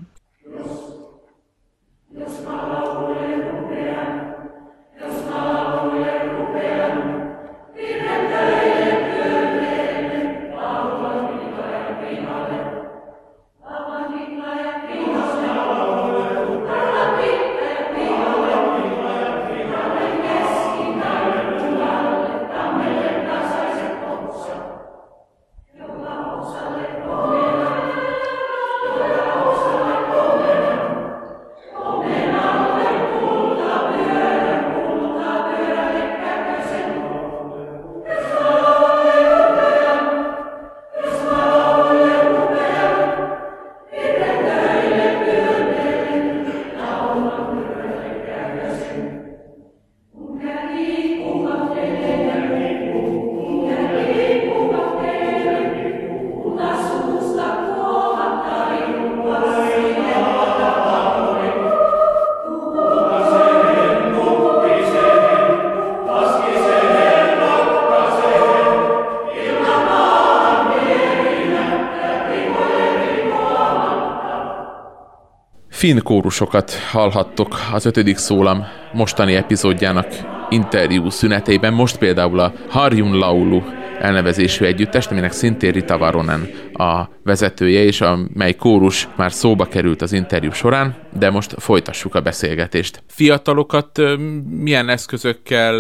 Finn 75.90 76.04
kórusokat 76.04 76.74
hallhattok 76.92 77.60
az 77.74 77.86
ötödik 77.86 78.18
szólam 78.18 78.66
mostani 78.94 79.36
epizódjának 79.36 80.08
interjú 80.50 81.10
szünetében. 81.10 81.74
Most 81.74 81.98
például 81.98 82.40
a 82.40 82.54
Harjun 82.70 83.18
Laulu 83.18 83.62
elnevezésű 84.02 84.66
együttest, 84.66 85.12
aminek 85.12 85.32
szintén 85.32 85.72
Rita 85.72 85.98
Varonen 85.98 86.50
a 86.74 87.10
vezetője, 87.24 87.84
és 87.84 88.02
a 88.02 88.20
mely 88.34 88.56
kórus 88.56 89.08
már 89.16 89.32
szóba 89.32 89.66
került 89.66 90.02
az 90.02 90.12
interjú 90.12 90.52
során, 90.52 90.96
de 91.20 91.30
most 91.30 91.56
folytassuk 91.58 92.16
a 92.16 92.22
beszélgetést. 92.22 93.04
Fiatalokat 93.08 94.02
milyen 94.50 94.90
eszközökkel 94.90 95.76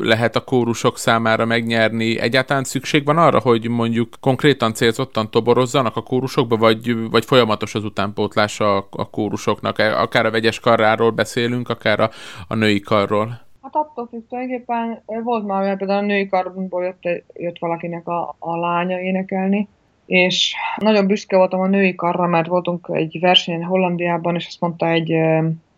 lehet 0.00 0.36
a 0.36 0.40
kórusok 0.40 0.98
számára 0.98 1.44
megnyerni? 1.44 2.18
Egyáltalán 2.18 2.64
szükség 2.64 3.04
van 3.04 3.18
arra, 3.18 3.38
hogy 3.38 3.68
mondjuk 3.68 4.08
konkrétan 4.20 4.74
célzottan 4.74 5.30
toborozzanak 5.30 5.96
a 5.96 6.02
kórusokba, 6.02 6.56
vagy, 6.56 7.10
vagy 7.10 7.24
folyamatos 7.24 7.74
az 7.74 7.84
utánpótlása 7.84 8.76
a, 8.76 8.88
a 8.90 9.10
kórusoknak? 9.10 9.78
E, 9.78 10.00
akár 10.00 10.26
a 10.26 10.30
vegyes 10.30 10.60
karráról 10.60 11.10
beszélünk, 11.10 11.68
akár 11.68 12.00
a, 12.00 12.10
a 12.48 12.54
női 12.54 12.80
karról. 12.80 13.43
Hát 13.74 13.84
attól 13.86 14.08
függ, 14.10 14.22
tulajdonképpen 14.28 15.02
volt 15.24 15.46
már 15.46 15.62
olyan, 15.62 15.76
például 15.76 16.02
a 16.02 16.06
női 16.06 16.28
karból 16.28 16.84
jött, 16.84 17.22
jött 17.34 17.58
valakinek 17.58 18.08
a, 18.08 18.36
a 18.38 18.56
lánya 18.56 19.00
énekelni, 19.00 19.68
és 20.06 20.54
nagyon 20.76 21.06
büszke 21.06 21.36
voltam 21.36 21.60
a 21.60 21.66
női 21.66 21.94
karra, 21.94 22.26
mert 22.26 22.46
voltunk 22.46 22.88
egy 22.92 23.18
versenyen 23.20 23.62
Hollandiában, 23.62 24.34
és 24.34 24.46
azt 24.46 24.60
mondta 24.60 24.88
egy, 24.88 25.10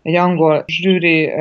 egy 0.02 0.14
angol 0.14 0.64
zsűri 0.66 1.32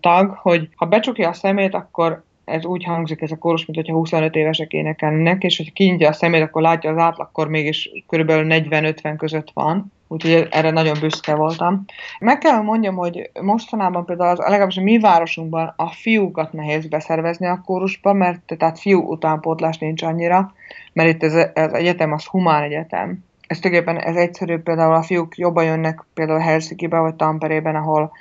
tag, 0.00 0.30
hogy 0.30 0.68
ha 0.76 0.86
becsukja 0.86 1.28
a 1.28 1.32
szemét, 1.32 1.74
akkor 1.74 2.22
ez 2.44 2.64
úgy 2.64 2.84
hangzik 2.84 3.20
ez 3.20 3.30
a 3.30 3.38
kórus, 3.38 3.66
mint 3.66 3.78
hogyha 3.78 3.94
25 3.94 4.34
évesek 4.34 4.72
énekelnek, 4.72 5.42
és 5.42 5.56
hogy 5.56 5.72
kinyitja 5.72 6.08
a 6.08 6.12
szemét, 6.12 6.42
akkor 6.42 6.62
látja 6.62 6.90
az 6.90 6.98
átlag, 6.98 7.48
mégis 7.48 7.90
kb. 8.06 8.30
40-50 8.30 9.14
között 9.16 9.50
van. 9.54 9.92
Úgyhogy 10.12 10.48
erre 10.50 10.70
nagyon 10.70 10.96
büszke 11.00 11.34
voltam. 11.34 11.84
Meg 12.18 12.38
kell 12.38 12.60
mondjam, 12.60 12.96
hogy 12.96 13.30
mostanában 13.40 14.04
például 14.04 14.30
az, 14.30 14.38
legalábbis 14.38 14.76
a 14.76 14.82
mi 14.82 14.98
városunkban 14.98 15.72
a 15.76 15.90
fiúkat 15.90 16.52
nehéz 16.52 16.86
beszervezni 16.86 17.46
a 17.46 17.62
kórusba, 17.64 18.12
mert 18.12 18.56
tehát 18.58 18.78
fiú 18.78 19.00
utánpótlás 19.00 19.78
nincs 19.78 20.02
annyira, 20.02 20.52
mert 20.92 21.08
itt 21.08 21.22
ez, 21.22 21.34
az 21.34 21.72
egyetem 21.72 22.12
az 22.12 22.24
humán 22.24 22.62
egyetem. 22.62 23.24
Ez 23.46 23.58
tulajdonképpen 23.58 24.02
ez 24.02 24.16
egyszerű, 24.16 24.58
például 24.58 24.94
a 24.94 25.02
fiúk 25.02 25.36
jobban 25.38 25.64
jönnek 25.64 26.04
például 26.14 26.38
Helsinki-be 26.38 26.98
vagy 26.98 27.14
Tamperében, 27.14 27.76
ahol, 27.76 28.12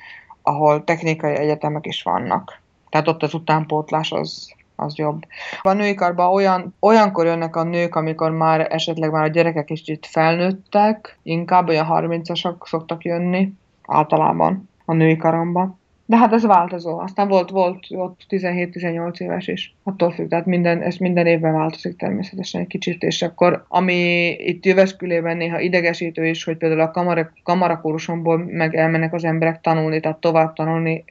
ahol 0.41 0.83
technikai 0.83 1.35
egyetemek 1.35 1.85
is 1.85 2.03
vannak. 2.03 2.61
Tehát 2.89 3.07
ott 3.07 3.23
az 3.23 3.33
utánpótlás 3.33 4.11
az, 4.11 4.55
az 4.79 4.95
jobb. 4.95 5.21
A 5.61 5.73
női 5.73 5.93
karban 5.93 6.33
olyan, 6.33 6.75
olyankor 6.79 7.25
jönnek 7.25 7.55
a 7.55 7.63
nők, 7.63 7.95
amikor 7.95 8.31
már 8.31 8.67
esetleg 8.69 9.11
már 9.11 9.23
a 9.23 9.27
gyerekek 9.27 9.69
is 9.69 9.81
itt 9.85 10.05
felnőttek, 10.05 11.19
inkább 11.23 11.67
olyan 11.67 11.87
30-asak 11.89 12.67
szoktak 12.67 13.03
jönni 13.03 13.53
általában 13.87 14.69
a 14.85 14.93
női 14.93 15.17
karomba. 15.17 15.78
De 16.09 16.17
hát 16.17 16.33
ez 16.33 16.45
változó. 16.45 16.99
Aztán 16.99 17.27
volt, 17.27 17.49
volt 17.49 17.85
ott 17.89 18.21
17-18 18.29 19.19
éves 19.19 19.47
is. 19.47 19.75
Attól 19.83 20.11
függ, 20.11 20.29
tehát 20.29 20.45
minden, 20.45 20.81
ez 20.81 20.95
minden 20.95 21.25
évben 21.25 21.53
változik 21.53 21.95
természetesen 21.97 22.61
egy 22.61 22.67
kicsit, 22.67 23.03
és 23.03 23.21
akkor 23.21 23.65
ami 23.67 24.29
itt 24.29 24.65
jöveszkülében 24.65 25.37
néha 25.37 25.59
idegesítő 25.59 26.25
is, 26.25 26.43
hogy 26.43 26.57
például 26.57 26.81
a 26.81 26.91
kamara, 26.91 27.31
kamarakórusomból 27.43 28.37
meg 28.37 28.75
elmennek 28.75 29.13
az 29.13 29.23
emberek 29.23 29.61
tanulni, 29.61 29.99
tehát 29.99 30.17
tovább 30.17 30.53
tanulni 30.53 31.03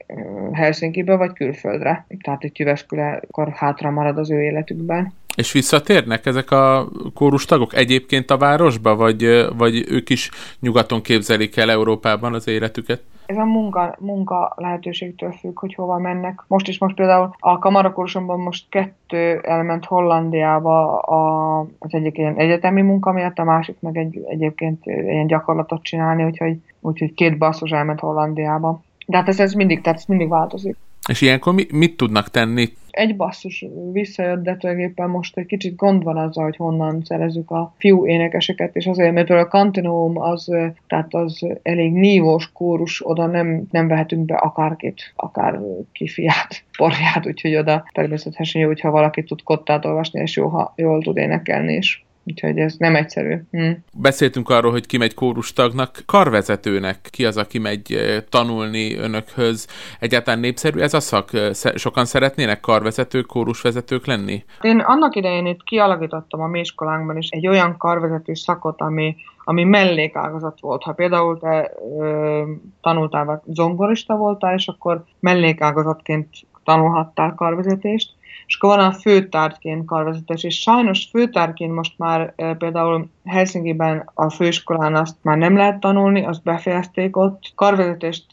Helsinki-be 0.53 1.15
vagy 1.15 1.33
külföldre. 1.33 2.05
Tehát 2.23 2.43
itt 2.43 2.57
jöveszküle 2.57 3.21
akkor 3.27 3.49
hátra 3.49 3.91
marad 3.91 4.17
az 4.17 4.31
ő 4.31 4.41
életükben. 4.43 5.13
És 5.35 5.51
visszatérnek 5.51 6.25
ezek 6.25 6.51
a 6.51 6.87
kórustagok 7.13 7.75
egyébként 7.75 8.31
a 8.31 8.37
városba, 8.37 8.95
vagy, 8.95 9.45
vagy 9.57 9.85
ők 9.87 10.09
is 10.09 10.29
nyugaton 10.59 11.01
képzelik 11.01 11.57
el 11.57 11.71
Európában 11.71 12.33
az 12.33 12.47
életüket? 12.47 13.01
Ez 13.25 13.37
a 13.37 13.45
munka, 13.45 13.95
munka 13.99 14.53
lehetőségtől 14.55 15.31
függ, 15.31 15.59
hogy 15.59 15.73
hova 15.73 15.97
mennek. 15.97 16.43
Most 16.47 16.67
is 16.67 16.79
most 16.79 16.95
például 16.95 17.35
a 17.39 17.59
kamarakursomban 17.59 18.39
most 18.39 18.65
kettő 18.69 19.39
elment 19.43 19.85
Hollandiába 19.85 20.97
a, 20.97 21.59
az 21.79 21.93
egyik 21.93 22.17
ilyen 22.17 22.35
egyetemi 22.35 22.81
munka 22.81 23.11
miatt, 23.11 23.37
a 23.37 23.43
másik 23.43 23.75
meg 23.79 23.97
egy, 23.97 24.21
egyébként 24.27 24.85
ilyen 24.85 25.27
gyakorlatot 25.27 25.83
csinálni, 25.83 26.23
úgyhogy, 26.23 26.57
úgyhogy 26.79 27.13
két 27.13 27.37
basszus 27.37 27.71
elment 27.71 27.99
Hollandiába. 27.99 28.81
De 29.05 29.17
hát 29.17 29.27
ez, 29.27 29.39
ez 29.39 29.53
mindig, 29.53 29.81
tehát 29.81 29.99
ez 29.99 30.05
mindig 30.05 30.29
változik. 30.29 30.75
És 31.09 31.21
ilyenkor 31.21 31.53
mi, 31.53 31.65
mit 31.71 31.97
tudnak 31.97 32.29
tenni? 32.29 32.69
Egy 32.99 33.15
basszus 33.15 33.65
visszajött, 33.91 34.43
de 34.43 34.57
tulajdonképpen 34.57 35.09
most 35.09 35.37
egy 35.37 35.45
kicsit 35.45 35.75
gond 35.75 36.03
van 36.03 36.17
azzal, 36.17 36.43
hogy 36.43 36.55
honnan 36.55 37.01
szerezzük 37.03 37.51
a 37.51 37.73
fiú 37.77 38.07
énekeseket, 38.07 38.75
és 38.75 38.85
azért, 38.87 39.13
mert 39.13 39.29
a 39.29 39.47
kantinóm 39.47 40.17
az, 40.17 40.51
tehát 40.87 41.13
az 41.13 41.47
elég 41.61 41.93
nívós 41.93 42.51
kórus, 42.51 43.07
oda 43.07 43.25
nem, 43.25 43.67
nem 43.71 43.87
vehetünk 43.87 44.25
be 44.25 44.35
akárkit, 44.35 45.13
akár 45.15 45.59
kifiát, 45.91 46.63
porját, 46.77 47.27
úgyhogy 47.27 47.55
oda 47.55 47.85
természetesen 47.91 48.61
jó, 48.61 48.67
hogyha 48.67 48.91
valaki 48.91 49.23
tud 49.23 49.43
kottát 49.43 49.85
olvasni, 49.85 50.21
és 50.21 50.35
jó, 50.35 50.47
ha 50.47 50.73
jól 50.75 51.01
tud 51.01 51.17
énekelni 51.17 51.73
is. 51.73 52.05
Úgyhogy 52.29 52.57
ez 52.57 52.75
nem 52.77 52.95
egyszerű. 52.95 53.35
Hm. 53.51 53.71
Beszéltünk 53.93 54.49
arról, 54.49 54.71
hogy 54.71 54.85
ki 54.85 54.97
megy 54.97 55.13
kórustagnak, 55.13 56.03
karvezetőnek, 56.05 57.07
ki 57.11 57.25
az, 57.25 57.37
aki 57.37 57.59
megy 57.59 57.93
eh, 57.93 58.23
tanulni 58.29 58.95
önökhöz. 58.95 59.67
Egyáltalán 59.99 60.39
népszerű 60.39 60.79
ez 60.79 60.93
a 60.93 60.99
szak? 60.99 61.29
Sokan 61.75 62.05
szeretnének 62.05 62.59
karvezetők, 62.59 63.25
kórusvezetők 63.25 64.05
lenni? 64.05 64.43
Én 64.61 64.79
annak 64.79 65.15
idején 65.15 65.45
itt 65.45 65.63
kialakítottam 65.63 66.41
a 66.41 66.47
mi 66.47 66.59
iskolánkban 66.59 67.17
is 67.17 67.29
egy 67.29 67.47
olyan 67.47 67.77
karvezető 67.77 68.33
szakot, 68.33 68.81
ami, 68.81 69.15
ami 69.43 69.63
mellékágazat 69.63 70.59
volt. 70.59 70.83
Ha 70.83 70.91
például 70.91 71.39
te 71.39 71.71
ö, 71.99 72.43
tanultál, 72.81 73.25
vagy 73.25 73.39
zongorista 73.45 74.15
voltál, 74.15 74.53
és 74.53 74.67
akkor 74.67 75.03
mellékágazatként 75.19 76.27
tanulhattál 76.63 77.33
karvezetést, 77.35 78.11
és 78.49 78.55
akkor 78.55 78.77
van 78.77 78.85
a 78.85 78.91
főtárgyként 78.91 79.85
karvezetés, 79.85 80.43
és 80.43 80.59
sajnos 80.59 81.07
főtárgyként 81.11 81.73
most 81.73 81.93
már 81.97 82.33
e, 82.35 82.53
például 82.53 83.09
Helsinki-ben 83.25 84.09
a 84.13 84.29
főiskolán 84.29 84.95
azt 84.95 85.15
már 85.21 85.37
nem 85.37 85.55
lehet 85.55 85.79
tanulni, 85.79 86.25
azt 86.25 86.43
befejezték 86.43 87.17
ott. 87.17 87.51
Karvezetést 87.55 88.25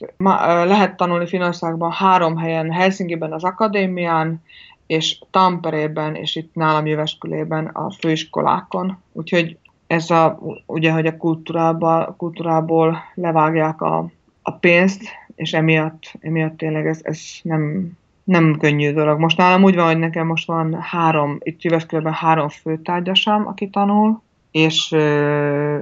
lehet 0.65 0.97
tanulni 0.97 1.27
Finországban 1.27 1.91
három 1.91 2.37
helyen, 2.37 2.73
Helsinki-ben 2.73 3.33
az 3.33 3.45
akadémián, 3.45 4.43
és 4.87 5.19
Tamperében, 5.31 6.15
és 6.15 6.37
itt 6.37 6.55
nálam 6.55 6.87
Jöveskülében 6.87 7.67
a 7.67 7.91
főiskolákon. 7.91 8.99
Úgyhogy 9.13 9.59
ez 9.87 10.11
a, 10.11 10.39
ugye, 10.67 10.93
hogy 10.93 11.07
a 11.07 11.17
kultúrából, 11.17 12.15
kultúrából 12.19 12.99
levágják 13.15 13.81
a, 13.81 14.11
a 14.43 14.53
pénzt, 14.53 15.03
és 15.35 15.53
emiatt, 15.53 16.13
emiatt 16.21 16.57
tényleg 16.57 16.87
ez, 16.87 17.01
ez 17.03 17.21
nem, 17.43 17.93
nem 18.27 18.57
könnyű 18.59 18.93
dolog. 18.93 19.19
Most 19.19 19.37
nálam 19.37 19.63
úgy 19.63 19.75
van, 19.75 19.87
hogy 19.87 19.99
nekem 19.99 20.27
most 20.27 20.47
van 20.47 20.81
három, 20.81 21.39
itt 21.43 21.63
Jüveszkülben 21.63 22.13
három 22.13 22.49
főtárgyasam, 22.49 23.47
aki 23.47 23.71
tanul, 23.71 24.23
és 24.51 24.93
ö, 24.93 25.79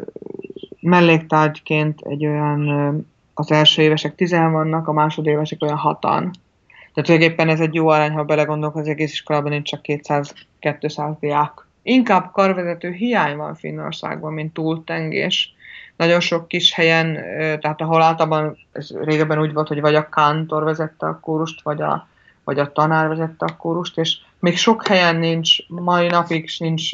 melléktárgyként 0.80 2.00
egy 2.00 2.26
olyan, 2.26 2.68
ö, 2.68 2.96
az 3.34 3.50
első 3.50 3.82
évesek 3.82 4.14
tizen 4.14 4.52
vannak, 4.52 4.88
a 4.88 4.92
másodévesek 4.92 5.62
olyan 5.62 5.76
hatan. 5.76 6.30
Tehát 6.68 7.08
tulajdonképpen 7.08 7.48
ez 7.48 7.60
egy 7.60 7.74
jó 7.74 7.88
arány, 7.88 8.12
ha 8.12 8.24
belegondolok, 8.24 8.76
az 8.76 8.88
egész 8.88 9.12
iskolában 9.12 9.50
nincs 9.50 9.68
csak 9.68 9.80
200-200 9.82 11.16
diák. 11.20 11.52
Inkább 11.82 12.30
karvezető 12.32 12.90
hiány 12.90 13.36
van 13.36 13.54
Finnországban, 13.54 14.32
mint 14.32 14.52
túltengés. 14.52 15.54
Nagyon 15.96 16.20
sok 16.20 16.48
kis 16.48 16.72
helyen, 16.72 17.14
tehát 17.60 17.80
ahol 17.80 18.02
általában 18.02 18.56
ez 18.72 18.90
régebben 19.04 19.40
úgy 19.40 19.52
volt, 19.52 19.68
hogy 19.68 19.80
vagy 19.80 19.94
a 19.94 20.08
kántor 20.08 20.64
vezette 20.64 21.06
a 21.06 21.20
kórust, 21.20 21.62
vagy 21.62 21.82
a 21.82 22.08
vagy 22.44 22.58
a 22.58 22.72
tanár 22.72 23.08
vezette 23.08 23.44
a 23.44 23.56
kórust, 23.56 23.98
és 23.98 24.16
még 24.38 24.56
sok 24.56 24.86
helyen 24.86 25.16
nincs, 25.16 25.68
mai 25.68 26.06
napig 26.06 26.50
nincs 26.58 26.90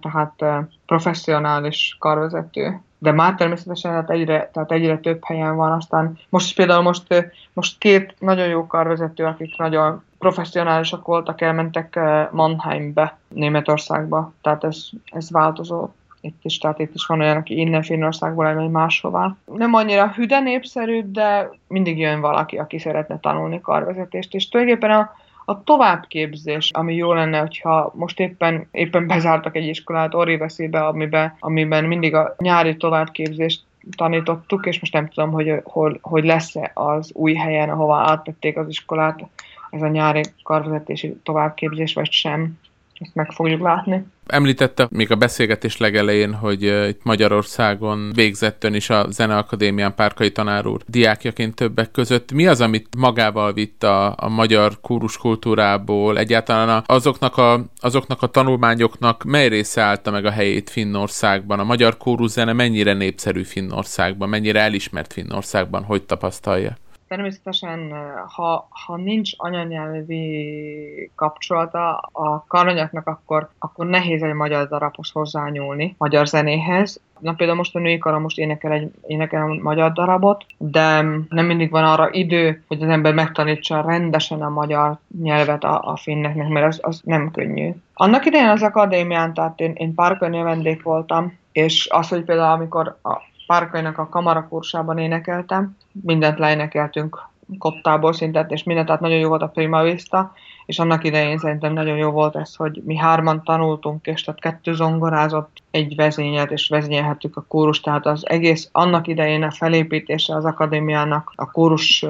tehát 0.00 0.44
professzionális 0.86 1.96
karvezető. 1.98 2.80
De 2.98 3.12
már 3.12 3.34
természetesen 3.34 3.92
hát 3.92 4.10
egyre, 4.10 4.50
tehát 4.52 4.72
egyre 4.72 4.98
több 4.98 5.24
helyen 5.24 5.56
van. 5.56 5.72
Aztán 5.72 6.18
most 6.28 6.54
például 6.54 6.82
most, 6.82 7.32
most 7.52 7.78
két 7.78 8.14
nagyon 8.18 8.48
jó 8.48 8.66
karvezető, 8.66 9.24
akik 9.24 9.56
nagyon 9.56 10.02
professzionálisak 10.18 11.06
voltak, 11.06 11.40
elmentek 11.40 12.00
Mannheimbe, 12.30 13.18
Németországba. 13.28 14.32
Tehát 14.42 14.64
ez, 14.64 14.88
ez 15.04 15.30
változó 15.30 15.88
itt 16.20 16.38
is, 16.42 16.58
tehát 16.58 16.78
itt 16.78 16.94
is 16.94 17.06
van 17.06 17.20
olyan, 17.20 17.36
aki 17.36 17.58
innen 17.58 17.82
Finnországból 17.82 18.46
elmegy 18.46 18.70
máshová. 18.70 19.36
Nem 19.44 19.74
annyira 19.74 20.12
hüde 20.12 20.40
népszerű, 20.40 21.02
de 21.04 21.50
mindig 21.68 21.98
jön 21.98 22.20
valaki, 22.20 22.56
aki 22.56 22.78
szeretne 22.78 23.18
tanulni 23.18 23.60
karvezetést, 23.60 24.34
és 24.34 24.48
tulajdonképpen 24.48 24.90
a, 24.90 25.14
a 25.44 25.62
továbbképzés, 25.62 26.70
ami 26.70 26.94
jó 26.94 27.12
lenne, 27.12 27.38
hogyha 27.38 27.92
most 27.94 28.20
éppen, 28.20 28.68
éppen 28.70 29.06
bezártak 29.06 29.56
egy 29.56 29.66
iskolát 29.66 30.14
Oriveszébe, 30.14 30.86
amiben, 30.86 31.36
amiben 31.38 31.84
mindig 31.84 32.14
a 32.14 32.34
nyári 32.38 32.76
továbbképzést 32.76 33.62
tanítottuk, 33.96 34.66
és 34.66 34.80
most 34.80 34.92
nem 34.92 35.08
tudom, 35.08 35.30
hogy, 35.30 35.60
hogy, 35.64 35.98
hogy 36.02 36.24
lesz-e 36.24 36.70
az 36.74 37.10
új 37.14 37.34
helyen, 37.34 37.70
ahova 37.70 37.96
áttették 37.96 38.56
az 38.56 38.68
iskolát, 38.68 39.28
ez 39.70 39.82
a 39.82 39.88
nyári 39.88 40.22
karvezetési 40.42 41.20
továbbképzés, 41.22 41.94
vagy 41.94 42.10
sem. 42.10 42.58
Ezt 43.00 43.14
meg 43.14 43.30
fogjuk 43.30 43.60
látni. 43.60 44.04
Említette 44.26 44.86
még 44.90 45.10
a 45.10 45.16
beszélgetés 45.16 45.76
legelején, 45.76 46.34
hogy 46.34 46.62
itt 46.62 47.02
Magyarországon 47.02 48.10
végzett 48.14 48.64
ön 48.64 48.74
is 48.74 48.90
a 48.90 49.06
Zeneakadémián 49.10 49.94
Párkai 49.94 50.32
tanár 50.32 50.66
úr 50.66 50.80
diákjaként 50.86 51.54
többek 51.54 51.90
között. 51.90 52.32
Mi 52.32 52.46
az, 52.46 52.60
amit 52.60 52.88
magával 52.98 53.52
vitt 53.52 53.82
a, 53.82 54.14
a 54.16 54.28
magyar 54.28 54.80
kórus 54.80 55.16
kultúrából, 55.16 56.18
egyáltalán 56.18 56.82
azoknak 56.86 57.36
a, 57.36 57.64
azoknak 57.80 58.22
a 58.22 58.26
tanulmányoknak 58.26 59.24
mely 59.24 59.48
része 59.48 59.82
állta 59.82 60.10
meg 60.10 60.24
a 60.24 60.30
helyét 60.30 60.70
Finnországban? 60.70 61.58
A 61.58 61.64
magyar 61.64 61.96
zene 62.24 62.52
mennyire 62.52 62.92
népszerű 62.92 63.42
Finnországban, 63.42 64.28
mennyire 64.28 64.60
elismert 64.60 65.12
Finnországban, 65.12 65.82
hogy 65.82 66.02
tapasztalja? 66.02 66.76
Természetesen, 67.10 67.92
ha, 68.34 68.68
ha 68.70 68.96
nincs 68.96 69.30
anyanyelvi 69.36 71.10
kapcsolata 71.14 71.96
a 72.12 72.44
karanyaknak, 72.48 73.06
akkor, 73.06 73.48
akkor 73.58 73.86
nehéz 73.86 74.22
egy 74.22 74.32
magyar 74.32 74.68
darabhoz 74.68 75.10
hozzányúlni, 75.10 75.94
magyar 75.98 76.26
zenéhez. 76.26 77.00
Na 77.18 77.32
például 77.32 77.58
most 77.58 77.74
a 77.74 77.78
női 77.78 77.98
kara 77.98 78.18
most 78.18 78.38
énekel 78.38 78.72
egy 78.72 78.90
énekel 79.06 79.46
magyar 79.46 79.92
darabot, 79.92 80.44
de 80.56 81.00
nem 81.28 81.46
mindig 81.46 81.70
van 81.70 81.84
arra 81.84 82.08
idő, 82.10 82.62
hogy 82.68 82.82
az 82.82 82.88
ember 82.88 83.14
megtanítsa 83.14 83.80
rendesen 83.80 84.42
a 84.42 84.48
magyar 84.48 84.98
nyelvet 85.22 85.64
a, 85.64 85.80
a 85.84 85.96
finneknek, 85.96 86.48
mert 86.48 86.66
az, 86.66 86.78
az 86.82 87.00
nem 87.04 87.30
könnyű. 87.30 87.70
Annak 87.94 88.24
idején 88.24 88.48
az 88.48 88.62
akadémián, 88.62 89.34
tehát 89.34 89.60
én, 89.60 89.72
én 89.74 89.94
párkörnél 89.94 90.42
vendég 90.42 90.82
voltam, 90.82 91.38
és 91.52 91.88
az, 91.90 92.08
hogy 92.08 92.24
például 92.24 92.52
amikor 92.52 92.96
a, 93.02 93.28
Párkainak 93.50 93.98
a 93.98 94.08
kamarakursában 94.08 94.98
énekeltem, 94.98 95.76
mindent 95.92 96.38
leénekeltünk 96.38 97.28
koptából 97.58 98.12
szintet, 98.12 98.50
és 98.50 98.62
mindent, 98.62 98.86
tehát 98.86 99.02
nagyon 99.02 99.18
jó 99.18 99.28
volt 99.28 99.42
a 99.42 99.48
Prima 99.48 99.82
Vista, 99.82 100.32
és 100.66 100.78
annak 100.78 101.04
idején 101.04 101.38
szerintem 101.38 101.72
nagyon 101.72 101.96
jó 101.96 102.10
volt 102.10 102.36
ez, 102.36 102.54
hogy 102.54 102.82
mi 102.84 102.96
hárman 102.96 103.42
tanultunk, 103.44 104.06
és 104.06 104.22
tehát 104.22 104.40
kettő 104.40 104.74
zongorázott, 104.74 105.62
egy 105.70 105.96
vezényelt, 105.96 106.50
és 106.50 106.68
vezényelhettük 106.68 107.36
a 107.36 107.44
kórus, 107.48 107.80
tehát 107.80 108.06
az 108.06 108.28
egész 108.28 108.68
annak 108.72 109.06
idején 109.06 109.42
a 109.42 109.50
felépítése 109.50 110.34
az 110.34 110.44
akadémiának, 110.44 111.32
a 111.36 111.50
kórus 111.50 112.04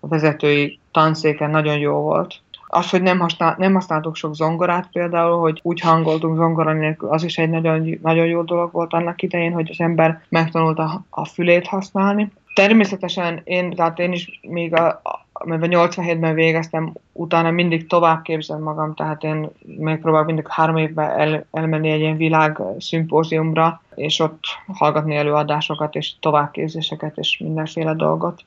vezetői 0.00 0.78
tanszéken 0.92 1.50
nagyon 1.50 1.78
jó 1.78 1.92
volt. 1.92 2.40
Az, 2.72 2.90
hogy 2.90 3.02
nem, 3.02 3.18
használ, 3.18 3.54
nem 3.58 3.74
használtuk 3.74 4.16
sok 4.16 4.34
zongorát 4.34 4.88
például, 4.92 5.40
hogy 5.40 5.60
úgy 5.62 5.80
hangoltunk 5.80 6.36
zongora 6.36 6.72
nélkül, 6.72 7.08
az 7.08 7.22
is 7.22 7.38
egy 7.38 7.50
nagyon, 7.50 7.98
nagyon 8.02 8.26
jó 8.26 8.42
dolog 8.42 8.72
volt 8.72 8.92
annak 8.92 9.22
idején, 9.22 9.52
hogy 9.52 9.68
az 9.70 9.80
ember 9.80 10.22
megtanulta 10.28 11.04
a 11.10 11.24
fülét 11.24 11.66
használni. 11.66 12.30
Természetesen 12.54 13.40
én, 13.44 13.70
tehát 13.70 13.98
én 13.98 14.12
is 14.12 14.40
még 14.42 14.74
a, 14.74 15.00
a 15.02 15.24
87-ben 15.42 16.34
végeztem, 16.34 16.92
utána 17.12 17.50
mindig 17.50 17.86
tovább 17.86 18.22
képzem 18.22 18.62
magam, 18.62 18.94
tehát 18.94 19.24
én 19.24 19.48
megpróbálok 19.78 20.26
mindig 20.26 20.48
három 20.48 20.76
évben 20.76 21.10
el, 21.10 21.46
elmenni 21.52 21.90
egy 21.90 22.00
ilyen 22.00 22.16
világ 22.16 22.60
szimpóziumra, 22.78 23.82
és 23.94 24.20
ott 24.20 24.40
hallgatni 24.66 25.16
előadásokat, 25.16 25.94
és 25.94 26.12
továbbképzéseket, 26.20 27.18
és 27.18 27.38
mindenféle 27.38 27.94
dolgot 27.94 28.44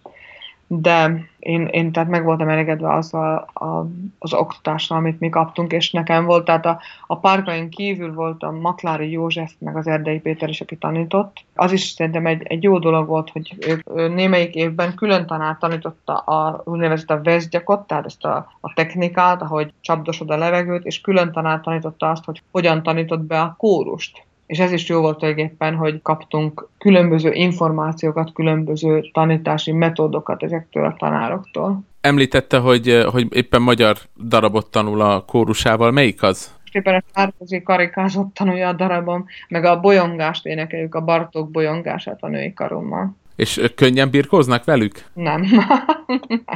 de 0.82 1.30
én, 1.40 1.66
én 1.66 1.92
tehát 1.92 2.10
meg 2.10 2.24
voltam 2.24 2.50
elégedve 2.50 2.94
azzal 2.94 3.50
a, 3.54 3.86
az 4.20 4.34
oktatással, 4.34 4.98
amit 4.98 5.20
mi 5.20 5.30
kaptunk, 5.30 5.72
és 5.72 5.92
nekem 5.92 6.26
volt, 6.26 6.46
tehát 6.46 6.66
a, 6.66 6.80
a 7.08 7.18
párkain 7.18 7.70
kívül 7.70 8.14
volt 8.14 8.44
a 8.44 8.52
Maklári 8.52 9.12
József, 9.12 9.52
meg 9.58 9.78
az 9.78 9.88
Erdei 9.88 10.20
Péter 10.20 10.50
is, 10.50 10.62
aki 10.62 10.76
tanított. 10.76 11.46
Az 11.56 11.72
is 11.72 11.82
szerintem 11.82 12.26
egy, 12.26 12.44
egy 12.44 12.64
jó 12.64 12.80
dolog 12.80 13.08
volt, 13.08 13.30
hogy 13.30 13.56
ő, 13.60 14.08
némelyik 14.08 14.56
évben 14.56 14.96
külön 14.96 15.26
tanár 15.26 15.58
tanította 15.60 16.14
a 16.14 16.62
úgynevezett 16.66 17.10
a 17.10 17.22
vezgyakot, 17.22 17.88
tehát 17.88 18.06
ezt 18.06 18.26
a, 18.26 18.52
a 18.60 18.74
technikát, 18.74 19.42
ahogy 19.42 19.74
csapdosod 19.82 20.30
a 20.30 20.38
levegőt, 20.38 20.86
és 20.86 21.02
külön 21.02 21.32
tanár 21.32 21.60
tanította 21.60 22.10
azt, 22.10 22.26
hogy 22.26 22.42
hogyan 22.52 22.84
tanított 22.84 23.22
be 23.22 23.42
a 23.42 23.56
kórust 23.58 24.24
és 24.54 24.60
ez 24.60 24.72
is 24.72 24.88
jó 24.89 25.02
volt 25.02 25.18
tulajdonképpen, 25.18 25.76
hogy 25.76 26.02
kaptunk 26.02 26.70
különböző 26.78 27.32
információkat, 27.32 28.34
különböző 28.34 29.10
tanítási 29.13 29.72
metódokat 29.72 30.44
ezektől 30.44 30.86
a 30.86 30.96
tanároktól. 30.98 31.84
Említette, 32.02 32.58
hogy, 32.58 33.04
hogy 33.12 33.28
éppen 33.36 33.62
magyar 33.62 33.98
darabot 34.28 34.72
tanul 34.72 35.02
a 35.02 35.22
kórusával. 35.26 35.92
Melyik 35.92 36.24
az? 36.24 36.56
Éppen 36.72 36.96
a 36.96 37.04
Sárkozi 37.13 37.62
karikázott 37.62 38.34
tanulja 38.34 38.68
a 38.68 38.74
darabom, 38.74 39.26
meg 39.48 39.66
a 39.66 39.80
bolyongást 39.80 40.46
énekeljük, 40.46 40.96
a 40.96 41.02
Bartók 41.02 41.52
bolyongását 41.52 42.18
a 42.22 42.28
női 42.28 42.54
karommal. 42.54 43.16
És 43.36 43.62
könnyen 43.76 44.10
birkóznak 44.10 44.63
velük? 44.63 45.06
Nem. 45.13 45.46